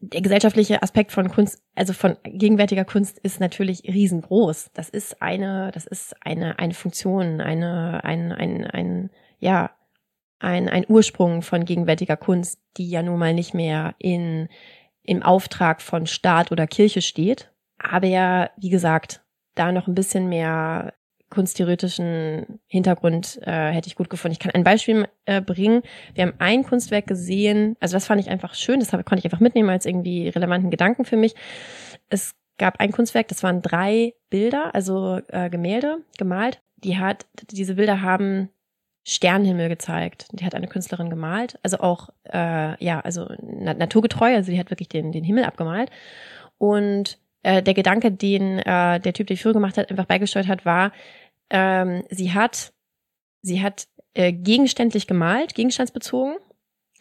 der 0.00 0.22
gesellschaftliche 0.22 0.82
Aspekt 0.82 1.12
von 1.12 1.28
Kunst, 1.28 1.62
also 1.74 1.92
von 1.92 2.16
gegenwärtiger 2.24 2.84
Kunst 2.84 3.18
ist 3.18 3.40
natürlich 3.40 3.84
riesengroß. 3.84 4.70
Das 4.74 4.88
ist 4.88 5.20
eine, 5.20 5.70
das 5.72 5.86
ist 5.86 6.14
eine, 6.24 6.58
eine 6.58 6.74
Funktion, 6.74 7.40
eine, 7.40 8.02
ein, 8.04 8.32
ein, 8.32 8.64
ein, 8.66 9.10
ja, 9.38 9.70
ein, 10.38 10.68
ein 10.68 10.84
Ursprung 10.88 11.42
von 11.42 11.64
gegenwärtiger 11.64 12.16
Kunst, 12.16 12.60
die 12.76 12.88
ja 12.88 13.02
nun 13.02 13.18
mal 13.18 13.34
nicht 13.34 13.54
mehr 13.54 13.94
in, 13.98 14.48
im 15.02 15.22
Auftrag 15.22 15.80
von 15.80 16.06
Staat 16.06 16.52
oder 16.52 16.66
Kirche 16.66 17.02
steht. 17.02 17.52
Aber 17.78 18.06
ja, 18.06 18.50
wie 18.56 18.70
gesagt, 18.70 19.22
da 19.54 19.72
noch 19.72 19.86
ein 19.86 19.94
bisschen 19.94 20.28
mehr 20.28 20.94
kunsttheoretischen 21.34 22.60
Hintergrund 22.66 23.40
äh, 23.42 23.70
hätte 23.72 23.88
ich 23.88 23.96
gut 23.96 24.08
gefunden. 24.08 24.32
Ich 24.32 24.38
kann 24.38 24.52
ein 24.52 24.64
Beispiel 24.64 25.08
äh, 25.24 25.40
bringen. 25.40 25.82
Wir 26.14 26.24
haben 26.24 26.34
ein 26.38 26.62
Kunstwerk 26.62 27.06
gesehen, 27.06 27.76
also 27.80 27.94
das 27.94 28.06
fand 28.06 28.20
ich 28.20 28.30
einfach 28.30 28.54
schön, 28.54 28.80
das 28.80 28.90
konnte 28.90 29.18
ich 29.18 29.24
einfach 29.24 29.40
mitnehmen 29.40 29.70
als 29.70 29.84
irgendwie 29.84 30.28
relevanten 30.28 30.70
Gedanken 30.70 31.04
für 31.04 31.16
mich. 31.16 31.34
Es 32.08 32.34
gab 32.58 32.80
ein 32.80 32.92
Kunstwerk, 32.92 33.28
das 33.28 33.42
waren 33.42 33.62
drei 33.62 34.14
Bilder, 34.30 34.74
also 34.74 35.20
äh, 35.28 35.50
Gemälde, 35.50 35.98
gemalt. 36.18 36.60
Die 36.76 36.98
hat, 36.98 37.26
diese 37.50 37.74
Bilder 37.74 38.02
haben 38.02 38.50
Sternenhimmel 39.06 39.68
gezeigt. 39.68 40.28
Die 40.32 40.44
hat 40.44 40.54
eine 40.54 40.68
Künstlerin 40.68 41.10
gemalt, 41.10 41.58
also 41.62 41.78
auch 41.78 42.08
äh, 42.32 42.82
ja, 42.82 43.00
also 43.00 43.28
na 43.42 43.74
naturgetreu, 43.74 44.34
also 44.34 44.50
die 44.50 44.58
hat 44.58 44.70
wirklich 44.70 44.88
den 44.88 45.12
den 45.12 45.24
Himmel 45.24 45.44
abgemalt. 45.44 45.90
Und 46.58 47.18
äh, 47.44 47.62
der 47.62 47.74
Gedanke, 47.74 48.10
den 48.10 48.58
äh, 48.58 48.98
der 49.00 49.12
Typ, 49.12 49.26
der 49.26 49.36
die 49.36 49.42
Führung 49.42 49.54
gemacht 49.54 49.76
hat, 49.76 49.90
einfach 49.90 50.06
beigesteuert 50.06 50.48
hat, 50.48 50.64
war, 50.64 50.92
ähm, 51.50 52.04
sie 52.10 52.32
hat 52.32 52.72
sie 53.42 53.62
hat 53.62 53.88
äh, 54.14 54.32
gegenständlich 54.32 55.06
gemalt, 55.06 55.54
gegenstandsbezogen, 55.54 56.36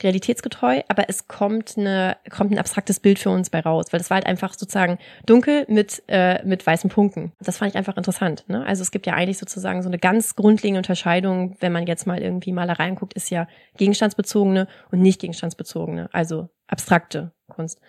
realitätsgetreu, 0.01 0.81
aber 0.88 1.05
es 1.07 1.27
kommt 1.27 1.77
eine 1.77 2.17
kommt 2.29 2.51
ein 2.51 2.57
abstraktes 2.57 3.00
Bild 3.00 3.19
für 3.19 3.29
uns 3.29 3.50
bei 3.50 3.59
raus, 3.59 3.88
weil 3.91 4.00
das 4.00 4.09
war 4.09 4.15
halt 4.15 4.25
einfach 4.25 4.53
sozusagen 4.53 4.97
dunkel 5.25 5.65
mit 5.69 6.03
äh, 6.07 6.43
mit 6.43 6.65
weißen 6.65 6.89
Punkten. 6.89 7.31
Das 7.39 7.57
fand 7.57 7.71
ich 7.71 7.77
einfach 7.77 7.95
interessant. 7.97 8.43
Ne? 8.47 8.65
Also 8.65 8.81
es 8.81 8.91
gibt 8.91 9.05
ja 9.05 9.13
eigentlich 9.13 9.38
sozusagen 9.38 9.81
so 9.83 9.89
eine 9.89 10.00
ganz 10.00 10.35
grundlegende 10.35 10.79
Unterscheidung, 10.79 11.55
wenn 11.59 11.71
man 11.71 11.88
jetzt 11.88 12.07
mal 12.07 12.21
irgendwie 12.21 12.51
Malerei 12.51 12.88
anguckt, 12.88 13.13
ist 13.13 13.29
ja 13.29 13.47
gegenstandsbezogene 13.77 14.67
und 14.91 15.01
nicht 15.01 15.21
gegenstandsbezogene, 15.21 16.10
also 16.12 16.49
abstrakte 16.67 17.32
Kunst. 17.47 17.79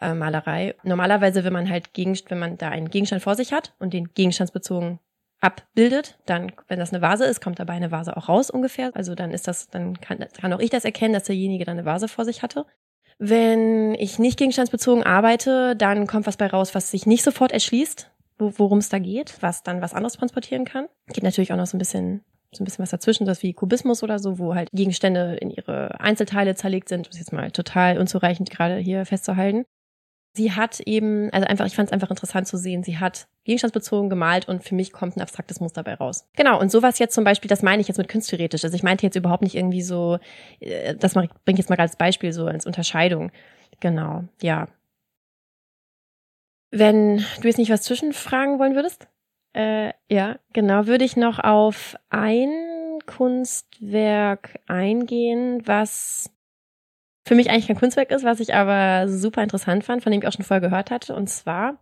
Äh, 0.00 0.14
Malerei. 0.14 0.74
Normalerweise, 0.82 1.44
wenn 1.44 1.52
man 1.52 1.70
halt 1.70 1.94
gegen, 1.94 2.18
wenn 2.28 2.38
man 2.38 2.58
da 2.58 2.70
einen 2.70 2.90
Gegenstand 2.90 3.22
vor 3.22 3.34
sich 3.36 3.52
hat 3.52 3.74
und 3.78 3.92
den 3.92 4.12
gegenstandsbezogen 4.14 4.98
abbildet, 5.40 6.18
dann, 6.26 6.52
wenn 6.68 6.78
das 6.78 6.92
eine 6.92 7.02
Vase 7.02 7.24
ist, 7.24 7.40
kommt 7.40 7.58
dabei 7.58 7.74
eine 7.74 7.90
Vase 7.90 8.16
auch 8.16 8.28
raus 8.28 8.50
ungefähr. 8.50 8.90
Also 8.94 9.14
dann 9.14 9.30
ist 9.30 9.46
das, 9.48 9.68
dann 9.68 10.00
kann, 10.00 10.24
kann 10.40 10.52
auch 10.52 10.60
ich 10.60 10.70
das 10.70 10.84
erkennen, 10.84 11.14
dass 11.14 11.24
derjenige 11.24 11.64
dann 11.64 11.78
eine 11.78 11.86
Vase 11.86 12.08
vor 12.08 12.24
sich 12.24 12.42
hatte. 12.42 12.66
Wenn 13.18 13.94
ich 13.94 14.18
nicht 14.18 14.38
gegenstandsbezogen 14.38 15.02
arbeite, 15.02 15.76
dann 15.76 16.06
kommt 16.06 16.26
was 16.26 16.36
bei 16.36 16.46
raus, 16.46 16.74
was 16.74 16.90
sich 16.90 17.06
nicht 17.06 17.22
sofort 17.22 17.52
erschließt, 17.52 18.10
wo, 18.38 18.52
worum 18.56 18.78
es 18.78 18.88
da 18.88 18.98
geht, 18.98 19.36
was 19.40 19.62
dann 19.62 19.80
was 19.80 19.94
anderes 19.94 20.14
transportieren 20.14 20.64
kann. 20.64 20.88
Geht 21.08 21.24
natürlich 21.24 21.52
auch 21.52 21.56
noch 21.56 21.66
so 21.66 21.76
ein 21.76 21.78
bisschen 21.78 22.24
so 22.52 22.62
ein 22.62 22.64
bisschen 22.64 22.82
was 22.82 22.90
dazwischen, 22.90 23.26
das 23.26 23.42
wie 23.42 23.52
Kubismus 23.52 24.02
oder 24.02 24.18
so, 24.18 24.38
wo 24.38 24.54
halt 24.54 24.70
Gegenstände 24.72 25.36
in 25.40 25.50
ihre 25.50 26.00
Einzelteile 26.00 26.54
zerlegt 26.54 26.88
sind, 26.88 27.06
das 27.06 27.14
ist 27.14 27.20
jetzt 27.20 27.32
mal 27.32 27.50
total 27.50 27.98
unzureichend 27.98 28.50
gerade 28.50 28.76
hier 28.76 29.04
festzuhalten. 29.04 29.64
Sie 30.36 30.52
hat 30.52 30.80
eben, 30.80 31.30
also 31.32 31.46
einfach, 31.46 31.64
ich 31.64 31.74
fand 31.74 31.88
es 31.88 31.92
einfach 31.94 32.10
interessant 32.10 32.46
zu 32.46 32.58
sehen, 32.58 32.82
sie 32.82 32.98
hat 32.98 33.26
gegenstandsbezogen 33.44 34.10
gemalt 34.10 34.46
und 34.46 34.62
für 34.62 34.74
mich 34.74 34.92
kommt 34.92 35.16
ein 35.16 35.22
abstraktes 35.22 35.60
Muster 35.60 35.82
dabei 35.82 35.94
raus. 35.94 36.28
Genau, 36.36 36.60
und 36.60 36.70
sowas 36.70 36.98
jetzt 36.98 37.14
zum 37.14 37.24
Beispiel, 37.24 37.48
das 37.48 37.62
meine 37.62 37.80
ich 37.80 37.88
jetzt 37.88 37.96
mit 37.96 38.10
kunsttheoretisch. 38.10 38.62
Also 38.62 38.76
ich 38.76 38.82
meinte 38.82 39.06
jetzt 39.06 39.16
überhaupt 39.16 39.42
nicht 39.42 39.54
irgendwie 39.54 39.80
so, 39.80 40.18
äh, 40.60 40.94
das 40.94 41.14
bringe 41.14 41.30
ich 41.46 41.56
jetzt 41.56 41.70
mal 41.70 41.80
als 41.80 41.96
Beispiel 41.96 42.34
so 42.34 42.44
als 42.44 42.66
Unterscheidung. 42.66 43.32
Genau, 43.80 44.24
ja. 44.42 44.68
Wenn 46.70 47.24
du 47.40 47.48
jetzt 47.48 47.56
nicht 47.56 47.70
was 47.70 47.82
zwischenfragen 47.82 48.58
wollen 48.58 48.74
würdest? 48.74 49.08
Äh, 49.54 49.94
ja, 50.10 50.38
genau, 50.52 50.86
würde 50.86 51.04
ich 51.04 51.16
noch 51.16 51.38
auf 51.38 51.96
ein 52.10 52.98
Kunstwerk 53.06 54.58
eingehen, 54.66 55.62
was 55.64 56.30
für 57.26 57.34
mich 57.34 57.50
eigentlich 57.50 57.66
kein 57.66 57.76
Kunstwerk 57.76 58.12
ist, 58.12 58.24
was 58.24 58.38
ich 58.38 58.54
aber 58.54 59.08
super 59.08 59.42
interessant 59.42 59.82
fand, 59.82 60.02
von 60.02 60.12
dem 60.12 60.22
ich 60.22 60.28
auch 60.28 60.32
schon 60.32 60.44
vorher 60.44 60.66
gehört 60.66 60.92
hatte. 60.92 61.14
Und 61.14 61.28
zwar 61.28 61.78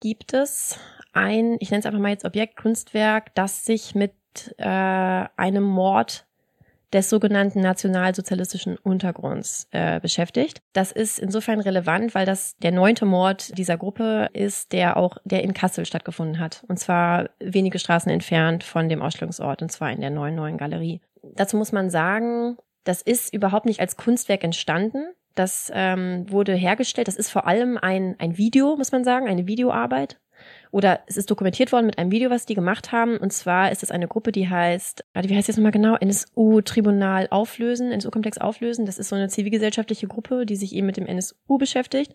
gibt 0.00 0.34
es 0.34 0.78
ein, 1.12 1.56
ich 1.58 1.70
nenne 1.70 1.80
es 1.80 1.86
einfach 1.86 1.98
mal 1.98 2.10
jetzt 2.10 2.24
Objekt, 2.24 2.56
Kunstwerk, 2.56 3.34
das 3.34 3.66
sich 3.66 3.96
mit 3.96 4.14
äh, 4.58 4.64
einem 4.64 5.64
Mord 5.64 6.26
des 6.92 7.10
sogenannten 7.10 7.60
nationalsozialistischen 7.60 8.76
Untergrunds 8.76 9.66
äh, 9.72 9.98
beschäftigt. 9.98 10.62
Das 10.74 10.92
ist 10.92 11.18
insofern 11.18 11.58
relevant, 11.58 12.14
weil 12.14 12.26
das 12.26 12.56
der 12.58 12.70
neunte 12.70 13.06
Mord 13.06 13.58
dieser 13.58 13.76
Gruppe 13.76 14.28
ist, 14.32 14.72
der 14.72 14.96
auch, 14.96 15.16
der 15.24 15.42
in 15.42 15.54
Kassel 15.54 15.86
stattgefunden 15.86 16.38
hat. 16.38 16.64
Und 16.68 16.78
zwar 16.78 17.30
wenige 17.40 17.80
Straßen 17.80 18.10
entfernt 18.10 18.62
von 18.62 18.88
dem 18.88 19.02
Ausstellungsort, 19.02 19.60
und 19.62 19.72
zwar 19.72 19.90
in 19.90 20.00
der 20.00 20.10
neuen 20.10 20.36
neuen 20.36 20.56
Galerie. 20.56 21.00
Dazu 21.34 21.56
muss 21.56 21.72
man 21.72 21.90
sagen, 21.90 22.56
das 22.84 23.02
ist 23.02 23.32
überhaupt 23.32 23.66
nicht 23.66 23.80
als 23.80 23.96
Kunstwerk 23.96 24.44
entstanden. 24.44 25.06
Das 25.34 25.70
ähm, 25.74 26.26
wurde 26.30 26.54
hergestellt. 26.54 27.08
Das 27.08 27.16
ist 27.16 27.30
vor 27.30 27.46
allem 27.46 27.78
ein, 27.78 28.16
ein 28.18 28.36
Video, 28.36 28.76
muss 28.76 28.92
man 28.92 29.04
sagen, 29.04 29.28
eine 29.28 29.46
Videoarbeit. 29.46 30.18
Oder 30.70 31.00
es 31.06 31.16
ist 31.16 31.30
dokumentiert 31.30 31.72
worden 31.72 31.86
mit 31.86 31.98
einem 31.98 32.10
Video, 32.12 32.30
was 32.30 32.46
die 32.46 32.54
gemacht 32.54 32.92
haben. 32.92 33.16
Und 33.18 33.32
zwar 33.32 33.70
ist 33.70 33.82
es 33.82 33.90
eine 33.90 34.08
Gruppe, 34.08 34.32
die 34.32 34.48
heißt, 34.48 35.04
wie 35.14 35.36
heißt 35.36 35.48
jetzt 35.48 35.56
nochmal 35.56 35.72
genau? 35.72 35.96
NSU-Tribunal 35.96 37.28
auflösen, 37.30 37.92
NSU-Komplex 37.92 38.38
auflösen. 38.38 38.86
Das 38.86 38.98
ist 38.98 39.08
so 39.08 39.16
eine 39.16 39.28
zivilgesellschaftliche 39.28 40.06
Gruppe, 40.06 40.46
die 40.46 40.56
sich 40.56 40.74
eben 40.74 40.86
mit 40.86 40.96
dem 40.96 41.06
NSU 41.06 41.58
beschäftigt. 41.58 42.14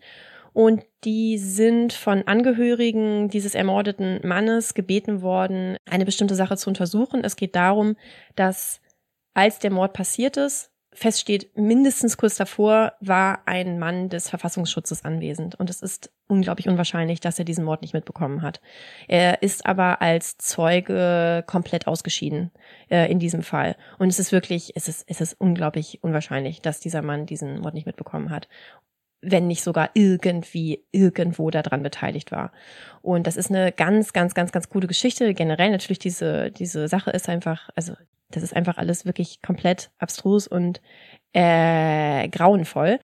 Und 0.52 0.86
die 1.04 1.36
sind 1.36 1.92
von 1.92 2.22
Angehörigen 2.26 3.28
dieses 3.28 3.54
ermordeten 3.54 4.20
Mannes 4.24 4.72
gebeten 4.72 5.20
worden, 5.20 5.76
eine 5.84 6.06
bestimmte 6.06 6.34
Sache 6.34 6.56
zu 6.56 6.70
untersuchen. 6.70 7.24
Es 7.24 7.36
geht 7.36 7.54
darum, 7.54 7.96
dass 8.36 8.80
als 9.36 9.58
der 9.58 9.70
Mord 9.70 9.92
passiert 9.92 10.38
ist, 10.38 10.70
feststeht, 10.94 11.54
mindestens 11.58 12.16
kurz 12.16 12.36
davor 12.36 12.94
war 13.00 13.40
ein 13.44 13.78
Mann 13.78 14.08
des 14.08 14.30
Verfassungsschutzes 14.30 15.04
anwesend. 15.04 15.54
Und 15.56 15.68
es 15.68 15.82
ist 15.82 16.10
unglaublich 16.26 16.68
unwahrscheinlich, 16.68 17.20
dass 17.20 17.38
er 17.38 17.44
diesen 17.44 17.62
Mord 17.62 17.82
nicht 17.82 17.92
mitbekommen 17.92 18.40
hat. 18.40 18.62
Er 19.08 19.42
ist 19.42 19.66
aber 19.66 20.00
als 20.00 20.38
Zeuge 20.38 21.44
komplett 21.46 21.86
ausgeschieden 21.86 22.50
äh, 22.88 23.10
in 23.12 23.18
diesem 23.18 23.42
Fall. 23.42 23.76
Und 23.98 24.08
es 24.08 24.18
ist 24.18 24.32
wirklich, 24.32 24.72
es 24.74 24.88
ist, 24.88 25.04
es 25.06 25.20
ist 25.20 25.38
unglaublich 25.38 26.02
unwahrscheinlich, 26.02 26.62
dass 26.62 26.80
dieser 26.80 27.02
Mann 27.02 27.26
diesen 27.26 27.60
Mord 27.60 27.74
nicht 27.74 27.86
mitbekommen 27.86 28.30
hat 28.30 28.48
wenn 29.22 29.48
nicht 29.48 29.64
sogar 29.64 29.90
irgendwie 29.94 30.84
irgendwo 30.92 31.50
daran 31.50 31.82
beteiligt 31.82 32.30
war. 32.30 32.52
Und 33.02 33.26
das 33.26 33.36
ist 33.36 33.50
eine 33.50 33.72
ganz, 33.72 34.12
ganz, 34.12 34.34
ganz, 34.34 34.52
ganz 34.52 34.68
gute 34.68 34.86
Geschichte. 34.86 35.34
Generell 35.34 35.70
natürlich 35.70 35.98
diese, 35.98 36.52
diese 36.52 36.86
Sache 36.86 37.10
ist 37.10 37.28
einfach, 37.28 37.68
also 37.74 37.94
das 38.30 38.42
ist 38.42 38.54
einfach 38.54 38.76
alles 38.76 39.06
wirklich 39.06 39.40
komplett 39.42 39.90
abstrus 39.98 40.46
und 40.46 40.80
äh, 41.32 42.28
grauenvoll. 42.28 42.98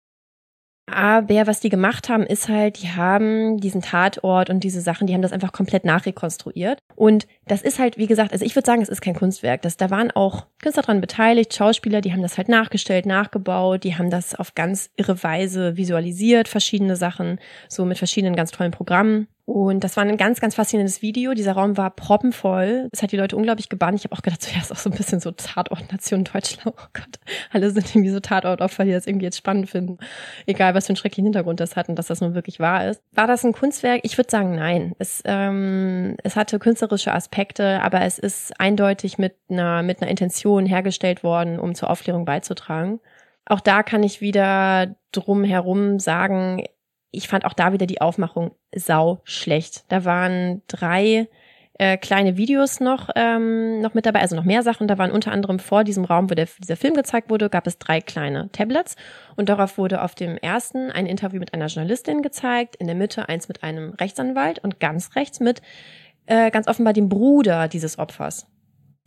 Aber 0.92 1.48
was 1.48 1.62
die 1.62 1.70
gemacht 1.70 2.10
haben, 2.10 2.24
ist 2.24 2.50
halt, 2.50 2.82
die 2.82 2.90
haben 2.90 3.58
diesen 3.58 3.82
Tatort 3.82 4.50
und 4.50 4.62
diese 4.64 4.82
Sachen, 4.82 5.08
die 5.08 5.14
haben 5.14 5.22
das 5.22 5.32
einfach 5.32 5.54
komplett 5.54 5.86
nachrekonstruiert. 5.86 6.80
Und 6.96 7.28
das 7.48 7.62
ist 7.62 7.80
halt, 7.80 7.98
wie 7.98 8.08
gesagt, 8.08 8.34
also 8.34 8.44
ich 8.44 8.56
würde 8.56 8.66
sagen, 8.66 8.82
es 8.82 8.90
ist 8.90 9.02
kein 9.02 9.16
Kunstwerk. 9.16 9.62
Das, 9.62 9.78
da 9.78 9.90
waren 9.90 10.12
auch 10.12 10.48
Künstler 10.62 10.84
dran 10.84 11.00
beteiligt, 11.00 11.54
Schauspieler, 11.54 12.02
die 12.02 12.12
haben 12.12 12.22
das 12.22 12.38
halt 12.38 12.50
nachgestellt, 12.50 13.06
nachgebaut, 13.06 13.86
die 13.86 13.96
haben 13.98 14.10
das 14.10 14.36
auf 14.36 14.54
ganz 14.54 14.90
irre 14.98 15.22
Weise 15.24 15.78
visualisiert, 15.78 16.50
verschiedene 16.50 16.98
Sachen, 16.98 17.40
so 17.70 17.86
mit 17.86 17.98
verschiedenen 17.98 18.36
ganz 18.36 18.52
tollen 18.52 18.72
Programmen. 18.72 19.28
Und 19.52 19.84
das 19.84 19.98
war 19.98 20.06
ein 20.06 20.16
ganz, 20.16 20.40
ganz 20.40 20.56
faszinierendes 20.56 21.02
Video. 21.02 21.34
Dieser 21.34 21.52
Raum 21.52 21.76
war 21.76 21.90
proppenvoll. 21.90 22.88
Es 22.94 23.04
hat 23.04 23.12
die 23.12 23.18
Leute 23.18 23.36
unglaublich 23.36 23.68
gebannt. 23.68 24.00
Ich 24.00 24.06
habe 24.06 24.16
auch 24.16 24.22
gedacht, 24.22 24.42
zuerst 24.42 24.72
auch 24.72 24.78
so 24.78 24.90
ein 24.90 24.96
bisschen 24.96 25.20
so 25.20 25.32
Tatort-Nation 25.32 26.24
Deutschland. 26.24 26.74
Oh 26.80 26.88
Gott, 26.94 27.20
alle 27.52 27.70
sind 27.70 27.94
irgendwie 27.94 28.12
so 28.12 28.22
Tatortopfer, 28.22 28.86
die 28.86 28.94
das 28.94 29.08
irgendwie 29.08 29.26
jetzt 29.26 29.36
spannend 29.36 29.70
finden. 29.70 29.98
Egal, 30.46 30.74
was 30.74 30.86
für 30.86 30.92
einen 30.92 30.96
schrecklichen 30.96 31.26
Hintergrund 31.26 31.60
das 31.60 31.76
hat 31.76 31.90
und 31.90 32.00
dass 32.00 32.08
das 32.08 32.22
nun 32.22 32.34
wirklich 32.34 32.62
wahr 32.62 32.88
ist. 32.88 33.02
War 33.12 33.28
das 33.28 33.44
ein 33.44 33.52
Kunstwerk? 33.52 34.00
Ich 34.04 34.18
würde 34.18 34.32
sagen, 34.32 34.56
nein. 34.56 34.96
Es, 35.00 35.22
ähm, 35.26 36.16
es 36.24 36.38
hatte 36.38 36.58
künstlerische 36.58 37.14
Aspekte, 37.14 37.82
aber 37.82 38.04
es 38.04 38.20
ist 38.20 38.58
eindeutig 38.58 39.18
mit 39.18 39.36
einer, 39.50 39.84
mit 39.84 40.02
einer 40.02 40.10
Intention 40.10 40.66
hergestellt 40.66 41.26
worden, 41.26 41.60
um 41.60 41.76
zur 41.76 41.90
Aufklärung 41.90 42.24
beizutragen. 42.24 43.02
Auch 43.46 43.60
da 43.60 43.84
kann 43.84 44.04
ich 44.04 44.22
wieder 44.22 44.96
drum 45.12 45.44
herum 45.44 46.00
sagen, 46.00 46.64
ich 47.12 47.28
fand 47.28 47.46
auch 47.46 47.54
da 47.54 47.74
wieder 47.74 47.86
die 47.86 48.02
Aufmachung 48.02 48.52
sau 48.74 49.22
schlecht. 49.24 49.84
Da 49.90 50.06
waren 50.06 50.62
drei 50.68 51.28
äh, 51.82 51.98
kleine 51.98 52.38
Videos 52.38 52.80
noch, 52.80 53.10
ähm, 53.16 53.82
noch 53.82 53.94
mit 53.94 54.06
dabei, 54.06 54.22
also 54.22 54.36
noch 54.36 54.44
mehr 54.44 54.64
Sachen. 54.64 54.88
Da 54.88 54.98
waren 54.98 55.12
unter 55.12 55.32
anderem 55.32 55.60
vor 55.60 55.84
diesem 55.84 56.06
Raum, 56.06 56.30
wo 56.30 56.36
der, 56.36 56.48
dieser 56.60 56.78
Film 56.78 56.94
gezeigt 56.94 57.30
wurde, 57.30 57.50
gab 57.50 57.68
es 57.68 57.80
drei 57.80 58.02
kleine 58.02 58.50
Tablets 58.52 58.96
und 59.36 59.50
darauf 59.50 59.78
wurde 59.78 60.02
auf 60.02 60.16
dem 60.16 60.38
ersten 60.38 60.92
ein 60.92 61.06
Interview 61.06 61.40
mit 61.40 61.54
einer 61.54 61.68
Journalistin 61.68 62.22
gezeigt, 62.22 62.76
in 62.76 62.88
der 62.88 62.96
Mitte 62.96 63.30
eins 63.30 63.48
mit 63.48 63.64
einem 63.64 63.94
Rechtsanwalt 63.94 64.60
und 64.60 64.80
ganz 64.80 65.16
rechts 65.16 65.40
mit 65.40 65.62
äh, 66.28 66.52
ganz 66.52 66.68
offenbar 66.68 66.94
dem 66.94 67.10
Bruder 67.10 67.68
dieses 67.68 67.98
Opfers. 67.98 68.48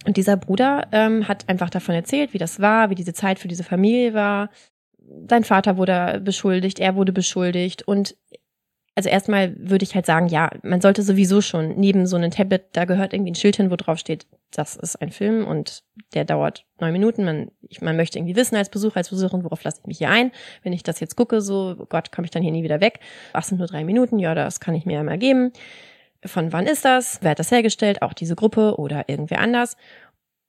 Und 0.04 0.16
dieser 0.16 0.36
Bruder 0.36 0.88
ähm, 0.92 1.28
hat 1.28 1.48
einfach 1.48 1.70
davon 1.70 1.94
erzählt, 1.94 2.34
wie 2.34 2.38
das 2.38 2.60
war, 2.60 2.90
wie 2.90 2.94
diese 2.94 3.14
Zeit 3.14 3.38
für 3.38 3.48
diese 3.48 3.64
Familie 3.64 4.12
war, 4.12 4.50
sein 5.28 5.44
Vater 5.44 5.76
wurde 5.76 6.20
beschuldigt, 6.24 6.78
er 6.78 6.96
wurde 6.96 7.12
beschuldigt 7.12 7.86
und 7.86 8.16
also 8.96 9.08
erstmal 9.08 9.56
würde 9.58 9.82
ich 9.82 9.94
halt 9.94 10.06
sagen, 10.06 10.28
ja, 10.28 10.50
man 10.62 10.80
sollte 10.80 11.02
sowieso 11.02 11.40
schon 11.40 11.76
neben 11.76 12.06
so 12.06 12.16
einem 12.16 12.30
Tablet, 12.30 12.66
da 12.72 12.84
gehört 12.84 13.12
irgendwie 13.12 13.32
ein 13.32 13.36
Schild 13.36 13.56
hin, 13.56 13.70
wo 13.70 13.76
drauf 13.76 13.98
steht, 13.98 14.26
das 14.52 14.76
ist 14.76 14.96
ein 15.02 15.10
Film 15.10 15.44
und 15.44 15.82
der 16.14 16.24
dauert 16.24 16.64
neun 16.78 16.92
Minuten. 16.92 17.24
Man, 17.24 17.50
ich, 17.68 17.80
man 17.80 17.96
möchte 17.96 18.18
irgendwie 18.18 18.36
wissen 18.36 18.54
als 18.54 18.70
Besucher, 18.70 18.98
als 18.98 19.10
Besucherin, 19.10 19.42
worauf 19.42 19.64
lasse 19.64 19.80
ich 19.80 19.86
mich 19.86 19.98
hier 19.98 20.10
ein? 20.10 20.30
Wenn 20.62 20.72
ich 20.72 20.84
das 20.84 21.00
jetzt 21.00 21.16
gucke, 21.16 21.40
so, 21.40 21.74
oh 21.76 21.86
Gott, 21.86 22.12
komme 22.12 22.26
ich 22.26 22.30
dann 22.30 22.42
hier 22.42 22.52
nie 22.52 22.62
wieder 22.62 22.80
weg? 22.80 23.00
Ach, 23.32 23.42
sind 23.42 23.58
nur 23.58 23.66
drei 23.66 23.82
Minuten, 23.82 24.20
ja, 24.20 24.34
das 24.36 24.60
kann 24.60 24.76
ich 24.76 24.86
mir 24.86 24.94
ja 24.94 25.02
mal 25.02 25.18
geben. 25.18 25.52
Von 26.24 26.52
wann 26.52 26.66
ist 26.66 26.84
das? 26.84 27.18
Wer 27.20 27.32
hat 27.32 27.38
das 27.38 27.50
hergestellt? 27.50 28.00
Auch 28.00 28.14
diese 28.14 28.36
Gruppe 28.36 28.76
oder 28.78 29.08
irgendwer 29.08 29.40
anders? 29.40 29.76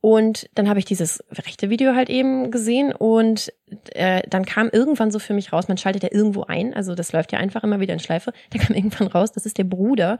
Und 0.05 0.51
dann 0.53 0.69
habe 0.69 0.77
ich 0.77 0.85
dieses 0.85 1.23
rechte 1.31 1.71
Video 1.71 1.95
halt 1.95 2.11
eben 2.11 2.51
gesehen 2.51 2.93
und 2.93 3.51
äh, 3.95 4.21
dann 4.29 4.45
kam 4.45 4.69
irgendwann 4.69 5.09
so 5.09 5.17
für 5.17 5.33
mich 5.33 5.51
raus, 5.51 5.67
man 5.67 5.79
schaltet 5.79 6.03
ja 6.03 6.09
irgendwo 6.11 6.43
ein, 6.43 6.75
also 6.75 6.93
das 6.93 7.11
läuft 7.11 7.31
ja 7.31 7.39
einfach 7.39 7.63
immer 7.63 7.79
wieder 7.79 7.93
in 7.93 7.99
Schleife, 7.99 8.31
da 8.51 8.59
kam 8.59 8.75
irgendwann 8.75 9.07
raus, 9.07 9.31
das 9.31 9.47
ist 9.47 9.57
der 9.57 9.63
Bruder 9.63 10.19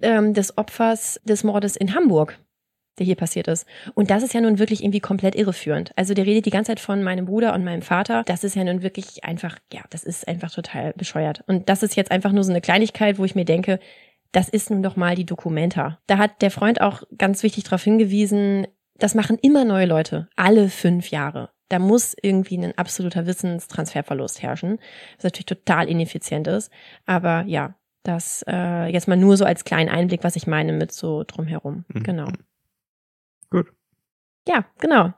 ähm, 0.00 0.32
des 0.32 0.56
Opfers 0.56 1.20
des 1.24 1.44
Mordes 1.44 1.76
in 1.76 1.94
Hamburg 1.94 2.38
der 2.98 3.06
hier 3.06 3.14
passiert 3.14 3.46
ist. 3.46 3.64
Und 3.94 4.10
das 4.10 4.24
ist 4.24 4.34
ja 4.34 4.40
nun 4.40 4.58
wirklich 4.58 4.82
irgendwie 4.82 4.98
komplett 4.98 5.36
irreführend. 5.36 5.92
Also 5.94 6.14
der 6.14 6.26
redet 6.26 6.46
die 6.46 6.50
ganze 6.50 6.72
Zeit 6.72 6.80
von 6.80 7.04
meinem 7.04 7.26
Bruder 7.26 7.54
und 7.54 7.62
meinem 7.62 7.82
Vater. 7.82 8.24
Das 8.26 8.42
ist 8.42 8.56
ja 8.56 8.64
nun 8.64 8.82
wirklich 8.82 9.22
einfach, 9.22 9.56
ja, 9.72 9.82
das 9.90 10.02
ist 10.02 10.26
einfach 10.26 10.50
total 10.50 10.94
bescheuert. 10.94 11.44
Und 11.46 11.68
das 11.68 11.84
ist 11.84 11.94
jetzt 11.94 12.10
einfach 12.10 12.32
nur 12.32 12.42
so 12.42 12.50
eine 12.50 12.60
Kleinigkeit, 12.60 13.20
wo 13.20 13.24
ich 13.24 13.36
mir 13.36 13.44
denke, 13.44 13.78
das 14.32 14.48
ist 14.48 14.70
nun 14.70 14.82
doch 14.82 14.96
mal 14.96 15.14
die 15.14 15.26
Dokumenta. 15.26 16.00
Da 16.08 16.18
hat 16.18 16.42
der 16.42 16.50
Freund 16.50 16.80
auch 16.80 17.04
ganz 17.16 17.44
wichtig 17.44 17.62
darauf 17.62 17.84
hingewiesen, 17.84 18.66
das 18.98 19.14
machen 19.14 19.38
immer 19.40 19.64
neue 19.64 19.86
Leute, 19.86 20.28
alle 20.36 20.68
fünf 20.68 21.10
Jahre. 21.10 21.50
Da 21.68 21.78
muss 21.78 22.16
irgendwie 22.20 22.56
ein 22.58 22.76
absoluter 22.76 23.26
Wissenstransferverlust 23.26 24.42
herrschen, 24.42 24.78
was 25.16 25.24
natürlich 25.24 25.46
total 25.46 25.88
ineffizient 25.88 26.46
ist. 26.46 26.70
Aber 27.04 27.44
ja, 27.46 27.74
das 28.02 28.44
äh, 28.48 28.86
jetzt 28.86 29.06
mal 29.06 29.16
nur 29.16 29.36
so 29.36 29.44
als 29.44 29.64
kleinen 29.64 29.90
Einblick, 29.90 30.24
was 30.24 30.36
ich 30.36 30.46
meine 30.46 30.72
mit 30.72 30.92
so 30.92 31.24
drumherum. 31.26 31.84
Mhm. 31.88 32.02
Genau. 32.02 32.28
Gut. 33.50 33.66
Ja, 34.48 34.64
genau. 34.78 35.12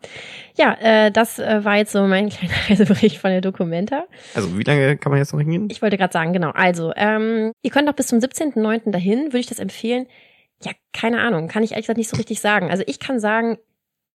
Ja, 0.57 0.77
äh, 0.81 1.12
das 1.12 1.38
äh, 1.38 1.64
war 1.64 1.77
jetzt 1.77 1.93
so 1.93 2.05
mein 2.07 2.29
kleiner 2.31 2.55
Reisebericht 2.69 3.19
von 3.19 3.31
der 3.31 3.40
Documenta. 3.40 4.07
Also 4.35 4.59
wie 4.59 4.64
lange 4.64 4.97
kann 4.97 5.11
man 5.11 5.21
jetzt 5.21 5.33
noch 5.33 5.38
hingehen? 5.38 5.69
Ich 5.71 5.83
wollte 5.83 5.97
gerade 5.97 6.12
sagen, 6.12 6.33
genau. 6.33 6.51
Also, 6.51 6.93
ähm, 6.97 7.53
ihr 7.62 7.71
könnt 7.71 7.87
noch 7.87 7.95
bis 7.95 8.09
zum 8.09 8.19
17.09. 8.19 8.90
dahin, 8.90 9.27
würde 9.27 9.38
ich 9.38 9.47
das 9.47 9.61
empfehlen. 9.61 10.07
Ja, 10.64 10.73
keine 10.93 11.21
Ahnung, 11.21 11.47
kann 11.47 11.62
ich 11.62 11.71
ehrlich 11.71 11.87
gesagt 11.87 11.99
nicht 11.99 12.11
so 12.11 12.16
richtig 12.16 12.40
sagen. 12.40 12.71
Also 12.71 12.83
ich 12.87 12.99
kann 12.99 13.21
sagen, 13.21 13.59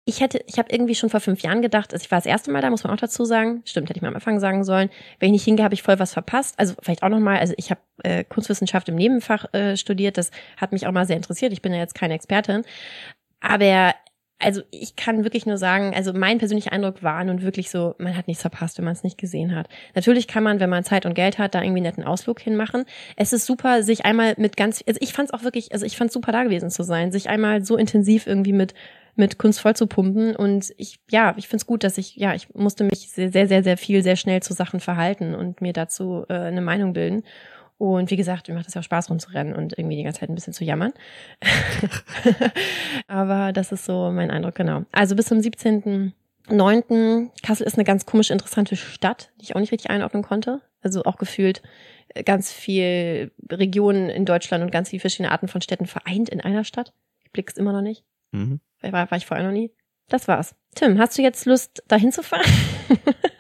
ich 0.04 0.20
hätte, 0.20 0.42
ich 0.46 0.58
habe 0.58 0.72
irgendwie 0.72 0.96
schon 0.96 1.10
vor 1.10 1.20
fünf 1.20 1.42
Jahren 1.42 1.62
gedacht, 1.62 1.92
also 1.92 2.02
ich 2.02 2.10
war 2.10 2.18
das 2.18 2.26
erste 2.26 2.50
Mal 2.50 2.60
da, 2.60 2.70
muss 2.70 2.82
man 2.82 2.92
auch 2.92 2.98
dazu 2.98 3.24
sagen. 3.24 3.62
Stimmt, 3.64 3.88
hätte 3.88 3.98
ich 3.98 4.02
mal 4.02 4.08
am 4.08 4.16
Anfang 4.16 4.40
sagen 4.40 4.64
sollen. 4.64 4.90
Wenn 5.20 5.28
ich 5.28 5.32
nicht 5.32 5.44
hingehe, 5.44 5.64
habe 5.64 5.74
ich 5.74 5.82
voll 5.82 5.98
was 5.98 6.12
verpasst. 6.12 6.58
Also 6.58 6.74
vielleicht 6.82 7.04
auch 7.04 7.08
nochmal, 7.08 7.38
also 7.38 7.54
ich 7.56 7.70
habe 7.70 7.80
äh, 8.02 8.24
Kunstwissenschaft 8.24 8.88
im 8.88 8.96
Nebenfach 8.96 9.52
äh, 9.54 9.76
studiert, 9.76 10.18
das 10.18 10.32
hat 10.56 10.72
mich 10.72 10.86
auch 10.86 10.92
mal 10.92 11.06
sehr 11.06 11.16
interessiert. 11.16 11.52
Ich 11.52 11.62
bin 11.62 11.72
ja 11.72 11.78
jetzt 11.78 11.94
keine 11.94 12.14
Expertin. 12.14 12.62
Aber 13.40 13.94
also 14.42 14.62
ich 14.70 14.96
kann 14.96 15.24
wirklich 15.24 15.46
nur 15.46 15.56
sagen, 15.56 15.92
also 15.94 16.12
mein 16.12 16.38
persönlicher 16.38 16.72
Eindruck 16.72 17.02
war 17.02 17.22
nun 17.24 17.42
wirklich 17.42 17.70
so, 17.70 17.94
man 17.98 18.16
hat 18.16 18.26
nichts 18.26 18.42
verpasst, 18.42 18.78
wenn 18.78 18.84
man 18.84 18.92
es 18.92 19.04
nicht 19.04 19.18
gesehen 19.18 19.54
hat. 19.54 19.68
Natürlich 19.94 20.26
kann 20.26 20.42
man, 20.42 20.60
wenn 20.60 20.70
man 20.70 20.84
Zeit 20.84 21.06
und 21.06 21.14
Geld 21.14 21.38
hat, 21.38 21.54
da 21.54 21.62
irgendwie 21.62 21.78
einen 21.78 21.86
netten 21.86 22.04
Ausflug 22.04 22.40
hinmachen. 22.40 22.84
Es 23.16 23.32
ist 23.32 23.46
super, 23.46 23.82
sich 23.82 24.04
einmal 24.04 24.34
mit 24.36 24.56
ganz, 24.56 24.82
also 24.86 24.98
ich 25.00 25.12
fand 25.12 25.28
es 25.28 25.34
auch 25.34 25.44
wirklich, 25.44 25.72
also 25.72 25.86
ich 25.86 25.96
fand 25.96 26.08
es 26.08 26.14
super 26.14 26.32
da 26.32 26.42
gewesen 26.42 26.70
zu 26.70 26.82
sein, 26.82 27.12
sich 27.12 27.28
einmal 27.28 27.64
so 27.64 27.76
intensiv 27.76 28.26
irgendwie 28.26 28.52
mit 28.52 28.74
mit 29.14 29.38
Kunst 29.38 29.60
voll 29.60 29.76
zu 29.76 29.86
pumpen. 29.86 30.34
Und 30.34 30.72
ich, 30.78 30.98
ja, 31.10 31.34
ich 31.36 31.46
finde 31.46 31.58
es 31.58 31.66
gut, 31.66 31.84
dass 31.84 31.98
ich, 31.98 32.16
ja, 32.16 32.34
ich 32.34 32.54
musste 32.54 32.84
mich 32.84 33.10
sehr, 33.10 33.30
sehr, 33.30 33.46
sehr, 33.46 33.62
sehr 33.62 33.76
viel, 33.76 34.02
sehr 34.02 34.16
schnell 34.16 34.42
zu 34.42 34.54
Sachen 34.54 34.80
verhalten 34.80 35.34
und 35.34 35.60
mir 35.60 35.72
dazu 35.72 36.24
äh, 36.28 36.34
eine 36.34 36.62
Meinung 36.62 36.92
bilden. 36.94 37.22
Und 37.82 38.12
wie 38.12 38.16
gesagt, 38.16 38.46
mir 38.46 38.54
macht 38.54 38.68
es 38.68 38.74
ja 38.74 38.80
auch 38.80 38.84
Spaß 38.84 39.10
rumzurennen 39.10 39.56
und 39.56 39.76
irgendwie 39.76 39.96
die 39.96 40.04
ganze 40.04 40.20
Zeit 40.20 40.28
ein 40.28 40.36
bisschen 40.36 40.52
zu 40.52 40.62
jammern. 40.62 40.92
Aber 43.08 43.52
das 43.52 43.72
ist 43.72 43.86
so 43.86 44.12
mein 44.12 44.30
Eindruck, 44.30 44.54
genau. 44.54 44.84
Also 44.92 45.16
bis 45.16 45.26
zum 45.26 45.38
17.9. 45.38 47.30
Kassel 47.42 47.66
ist 47.66 47.74
eine 47.74 47.82
ganz 47.82 48.06
komisch 48.06 48.30
interessante 48.30 48.76
Stadt, 48.76 49.32
die 49.40 49.46
ich 49.46 49.56
auch 49.56 49.60
nicht 49.60 49.72
richtig 49.72 49.90
einordnen 49.90 50.22
konnte. 50.22 50.60
Also 50.80 51.02
auch 51.02 51.16
gefühlt 51.16 51.60
äh, 52.14 52.22
ganz 52.22 52.52
viel 52.52 53.32
Regionen 53.50 54.10
in 54.10 54.26
Deutschland 54.26 54.62
und 54.62 54.70
ganz 54.70 54.90
viele 54.90 55.00
verschiedene 55.00 55.32
Arten 55.32 55.48
von 55.48 55.60
Städten 55.60 55.86
vereint 55.86 56.28
in 56.28 56.40
einer 56.40 56.62
Stadt. 56.62 56.92
Ich 57.24 57.32
blick's 57.32 57.56
immer 57.56 57.72
noch 57.72 57.82
nicht. 57.82 58.04
Mhm. 58.30 58.60
War, 58.80 59.10
war 59.10 59.18
ich 59.18 59.26
vorher 59.26 59.44
noch 59.44 59.52
nie. 59.52 59.72
Das 60.08 60.28
war's. 60.28 60.54
Tim, 60.76 61.00
hast 61.00 61.18
du 61.18 61.22
jetzt 61.22 61.46
Lust, 61.46 61.82
dahin 61.88 62.12
zu 62.12 62.22
fahren? 62.22 62.46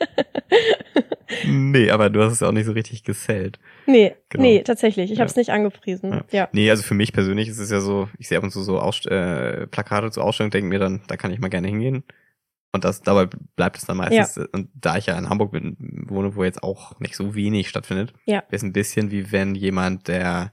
nee, 1.44 1.90
aber 1.90 2.10
du 2.10 2.22
hast 2.22 2.32
es 2.32 2.42
auch 2.42 2.52
nicht 2.52 2.66
so 2.66 2.72
richtig 2.72 3.04
gesellt. 3.04 3.58
Nee, 3.86 4.14
genau. 4.28 4.42
nee, 4.42 4.62
tatsächlich. 4.62 5.10
Ich 5.10 5.18
ja. 5.18 5.22
habe 5.22 5.30
es 5.30 5.36
nicht 5.36 5.50
angepriesen. 5.50 6.12
Ja. 6.12 6.24
ja. 6.30 6.48
Nee, 6.52 6.70
also 6.70 6.82
für 6.82 6.94
mich 6.94 7.12
persönlich 7.12 7.48
ist 7.48 7.58
es 7.58 7.70
ja 7.70 7.80
so, 7.80 8.08
ich 8.18 8.28
sehe 8.28 8.38
ab 8.38 8.44
und 8.44 8.50
zu 8.50 8.62
so 8.62 8.78
Ausst 8.78 9.06
äh, 9.06 9.66
Plakate 9.66 10.10
zur 10.10 10.24
Ausstellung, 10.24 10.50
denke 10.50 10.68
mir 10.68 10.78
dann, 10.78 11.02
da 11.06 11.16
kann 11.16 11.32
ich 11.32 11.40
mal 11.40 11.48
gerne 11.48 11.68
hingehen. 11.68 12.04
Und 12.72 12.84
das 12.84 13.02
dabei 13.02 13.28
bleibt 13.54 13.76
es 13.76 13.84
dann 13.84 13.98
meistens. 13.98 14.36
Ja. 14.36 14.46
Und 14.52 14.70
da 14.74 14.96
ich 14.96 15.06
ja 15.06 15.18
in 15.18 15.28
Hamburg 15.28 15.52
bin, 15.52 15.76
wohne, 16.08 16.34
wo 16.36 16.44
jetzt 16.44 16.62
auch 16.62 16.98
nicht 17.00 17.16
so 17.16 17.34
wenig 17.34 17.68
stattfindet, 17.68 18.14
ja. 18.24 18.42
ist 18.50 18.62
ein 18.62 18.72
bisschen 18.72 19.10
wie 19.10 19.30
wenn 19.30 19.54
jemand, 19.54 20.08
der 20.08 20.52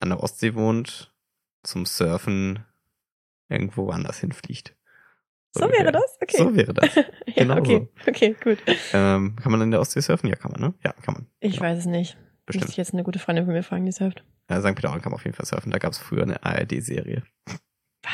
an 0.00 0.08
der 0.10 0.22
Ostsee 0.22 0.54
wohnt, 0.54 1.12
zum 1.62 1.84
Surfen 1.84 2.60
irgendwo 3.48 3.90
anders 3.90 4.20
hinfliegt. 4.20 4.75
So, 5.58 5.70
wäre 5.70 5.92
das? 5.92 6.18
Okay. 6.20 6.36
So 6.36 6.54
wäre 6.54 6.74
das. 6.74 6.94
ja, 6.94 7.02
genau 7.36 7.58
okay. 7.58 7.88
So. 8.04 8.10
Okay, 8.10 8.36
gut. 8.42 8.58
Ähm, 8.92 9.36
kann 9.36 9.52
man 9.52 9.60
in 9.62 9.70
der 9.70 9.80
Ostsee 9.80 10.00
surfen? 10.00 10.28
Ja, 10.28 10.36
kann 10.36 10.52
man, 10.52 10.60
ne? 10.60 10.74
Ja, 10.84 10.92
kann 11.02 11.14
man. 11.14 11.26
Ich 11.40 11.54
genau. 11.54 11.64
weiß 11.64 11.78
es 11.78 11.86
nicht. 11.86 12.16
Bestimmt. 12.46 12.64
Muss 12.64 12.70
ich 12.70 12.76
jetzt 12.76 12.92
eine 12.92 13.02
gute 13.02 13.18
Freundin 13.18 13.44
von 13.44 13.54
mir 13.54 13.62
fragen, 13.62 13.84
die 13.84 13.92
surft. 13.92 14.24
Ja, 14.48 14.60
St. 14.60 14.74
Peter-Ording 14.74 15.02
kann 15.02 15.10
man 15.10 15.18
auf 15.18 15.24
jeden 15.24 15.36
Fall 15.36 15.46
surfen. 15.46 15.72
Da 15.72 15.78
gab 15.78 15.92
es 15.92 15.98
früher 15.98 16.22
eine 16.22 16.42
ARD-Serie. 16.44 17.22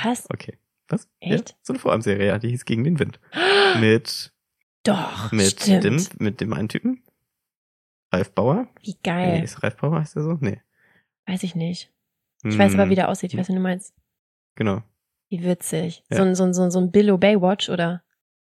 Was? 0.03 0.29
Okay. 0.31 0.59
Was? 0.89 1.09
Echt? 1.21 1.51
Ja, 1.51 1.57
so 1.63 1.73
eine 1.73 1.81
Vorabendserie, 1.81 2.27
ja, 2.27 2.39
die 2.39 2.49
hieß 2.49 2.65
Gegen 2.65 2.85
den 2.85 2.99
Wind. 2.99 3.21
mit 3.81 4.33
Doch, 4.85 5.33
mit 5.33 5.63
stimmt. 5.63 5.85
dem 5.85 6.07
mit 6.19 6.41
dem 6.41 6.53
einen 6.53 6.69
Typen. 6.69 7.03
Ralf 8.13 8.33
Bauer. 8.33 8.69
Wie 8.83 8.97
geil. 9.03 9.39
Nee, 9.39 9.45
ist 9.45 9.63
Ralf 9.63 9.77
Bauer 9.77 10.01
heißt 10.01 10.17
der 10.17 10.23
so? 10.23 10.39
Nee. 10.41 10.61
Weiß 11.27 11.43
ich 11.43 11.55
nicht. 11.55 11.91
Ich 12.45 12.53
hm. 12.53 12.59
weiß 12.59 12.75
aber, 12.75 12.91
wie 12.91 12.95
der 12.95 13.09
aussieht. 13.09 13.33
Ich 13.33 13.39
weiß, 13.39 13.49
wie 13.49 13.55
du 13.55 13.61
meinst. 13.61 13.95
Genau. 14.55 14.83
Wie 15.33 15.45
witzig. 15.45 16.05
Ja. 16.11 16.19
So, 16.19 16.23
ein, 16.25 16.35
so, 16.35 16.45
ein, 16.45 16.53
so, 16.53 16.69
so 16.69 16.79
ein 16.79 16.91
Billo 16.91 17.17
Baywatch, 17.17 17.71
oder? 17.71 18.03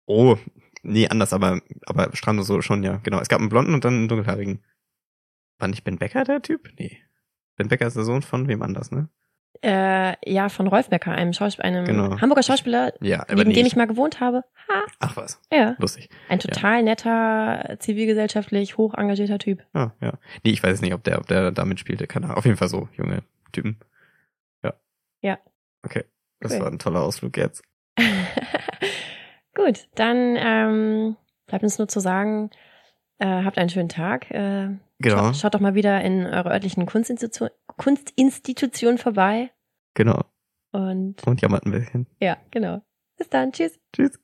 Oh, 0.07 0.39
nee, 0.83 1.07
anders, 1.07 1.35
aber, 1.35 1.61
aber 1.85 2.09
Strand 2.17 2.43
so 2.43 2.63
schon, 2.63 2.83
ja. 2.83 3.01
Genau. 3.03 3.21
Es 3.21 3.29
gab 3.29 3.39
einen 3.39 3.51
blonden 3.51 3.75
und 3.75 3.85
dann 3.85 3.93
einen 3.93 4.09
dunkelhaarigen. 4.09 4.65
War 5.59 5.69
nicht 5.69 5.85
Ben 5.85 5.99
Becker 5.99 6.25
der 6.25 6.41
Typ? 6.41 6.71
Nee. 6.79 6.97
Ben 7.57 7.69
Becker 7.69 7.87
ist 7.87 7.97
der 7.97 8.05
Sohn 8.05 8.23
von 8.23 8.49
wem 8.49 8.63
anders, 8.63 8.93
ne? 8.93 9.11
Äh, 9.63 10.15
ja, 10.25 10.49
von 10.49 10.69
Rolf 10.69 10.89
Becker, 10.89 11.13
einem, 11.13 11.35
Schauspiel 11.35 11.67
einem 11.67 11.85
genau. 11.85 12.19
Hamburger 12.19 12.43
Schauspieler, 12.43 12.95
ja, 13.03 13.27
neben 13.29 13.53
dem 13.53 13.67
ich 13.67 13.77
mal 13.77 13.87
gewohnt 13.87 14.19
habe. 14.21 14.45
Ha. 14.71 14.83
Ach 15.01 15.17
was. 15.19 15.39
Ja. 15.53 15.77
Lustig. 15.79 16.09
Ein 16.31 16.39
total 16.39 16.77
ja. 16.77 16.83
netter, 16.83 17.77
zivilgesellschaftlich 17.79 18.79
hoch 18.79 18.95
engagierter 18.95 19.39
Typ. 19.39 19.63
Ah, 19.75 19.91
ja. 20.01 20.15
Nee, 20.45 20.53
ich 20.53 20.63
weiß 20.63 20.81
nicht, 20.81 20.95
ob 20.95 21.05
der, 21.05 21.19
ob 21.19 21.27
der 21.27 21.51
da 21.51 21.67
mitspielte. 21.67 22.07
Keine 22.07 22.27
Ahnung. 22.27 22.39
Auf 22.39 22.47
jeden 22.47 22.57
Fall 22.57 22.69
so, 22.69 22.89
junge 22.97 23.23
Typen. 23.53 23.77
Ja. 24.63 24.73
Ja. 25.21 25.39
Okay. 25.83 26.05
Das 26.41 26.53
cool. 26.53 26.61
war 26.61 26.67
ein 26.69 26.79
toller 26.79 27.03
Ausflug 27.03 27.37
jetzt. 27.37 27.63
Gut, 29.55 29.89
dann 29.95 30.37
ähm, 30.39 31.17
bleibt 31.47 31.65
uns 31.65 31.79
nur 31.79 31.89
zu 31.89 32.01
sagen, 32.01 32.51
äh, 33.19 33.27
habt 33.45 33.59
einen 33.59 33.69
schönen 33.71 33.89
Tag. 33.89 34.31
Äh, 34.31 34.77
Genau, 35.03 35.17
Schaut, 35.29 35.37
schaut 35.37 35.55
doch 35.55 35.61
mal 35.61 35.75
wieder 35.75 36.03
in 36.03 36.27
eurer 36.27 36.51
örtlichen 36.51 36.85
Kunstinstitution, 36.85 37.49
Kunstinstitution 37.79 38.99
vorbei. 38.99 39.51
genau. 39.95 40.25
Und 40.73 41.27
Und 41.27 41.41
jammert 41.41 41.65
ein 41.65 41.73
bisschen. 41.73 42.07
ja, 42.21 42.37
genau. 42.51 42.83
Bis 43.17 43.31
dann. 43.31 43.51
Tschüss. 43.51 43.81
Tschüss. 43.95 44.21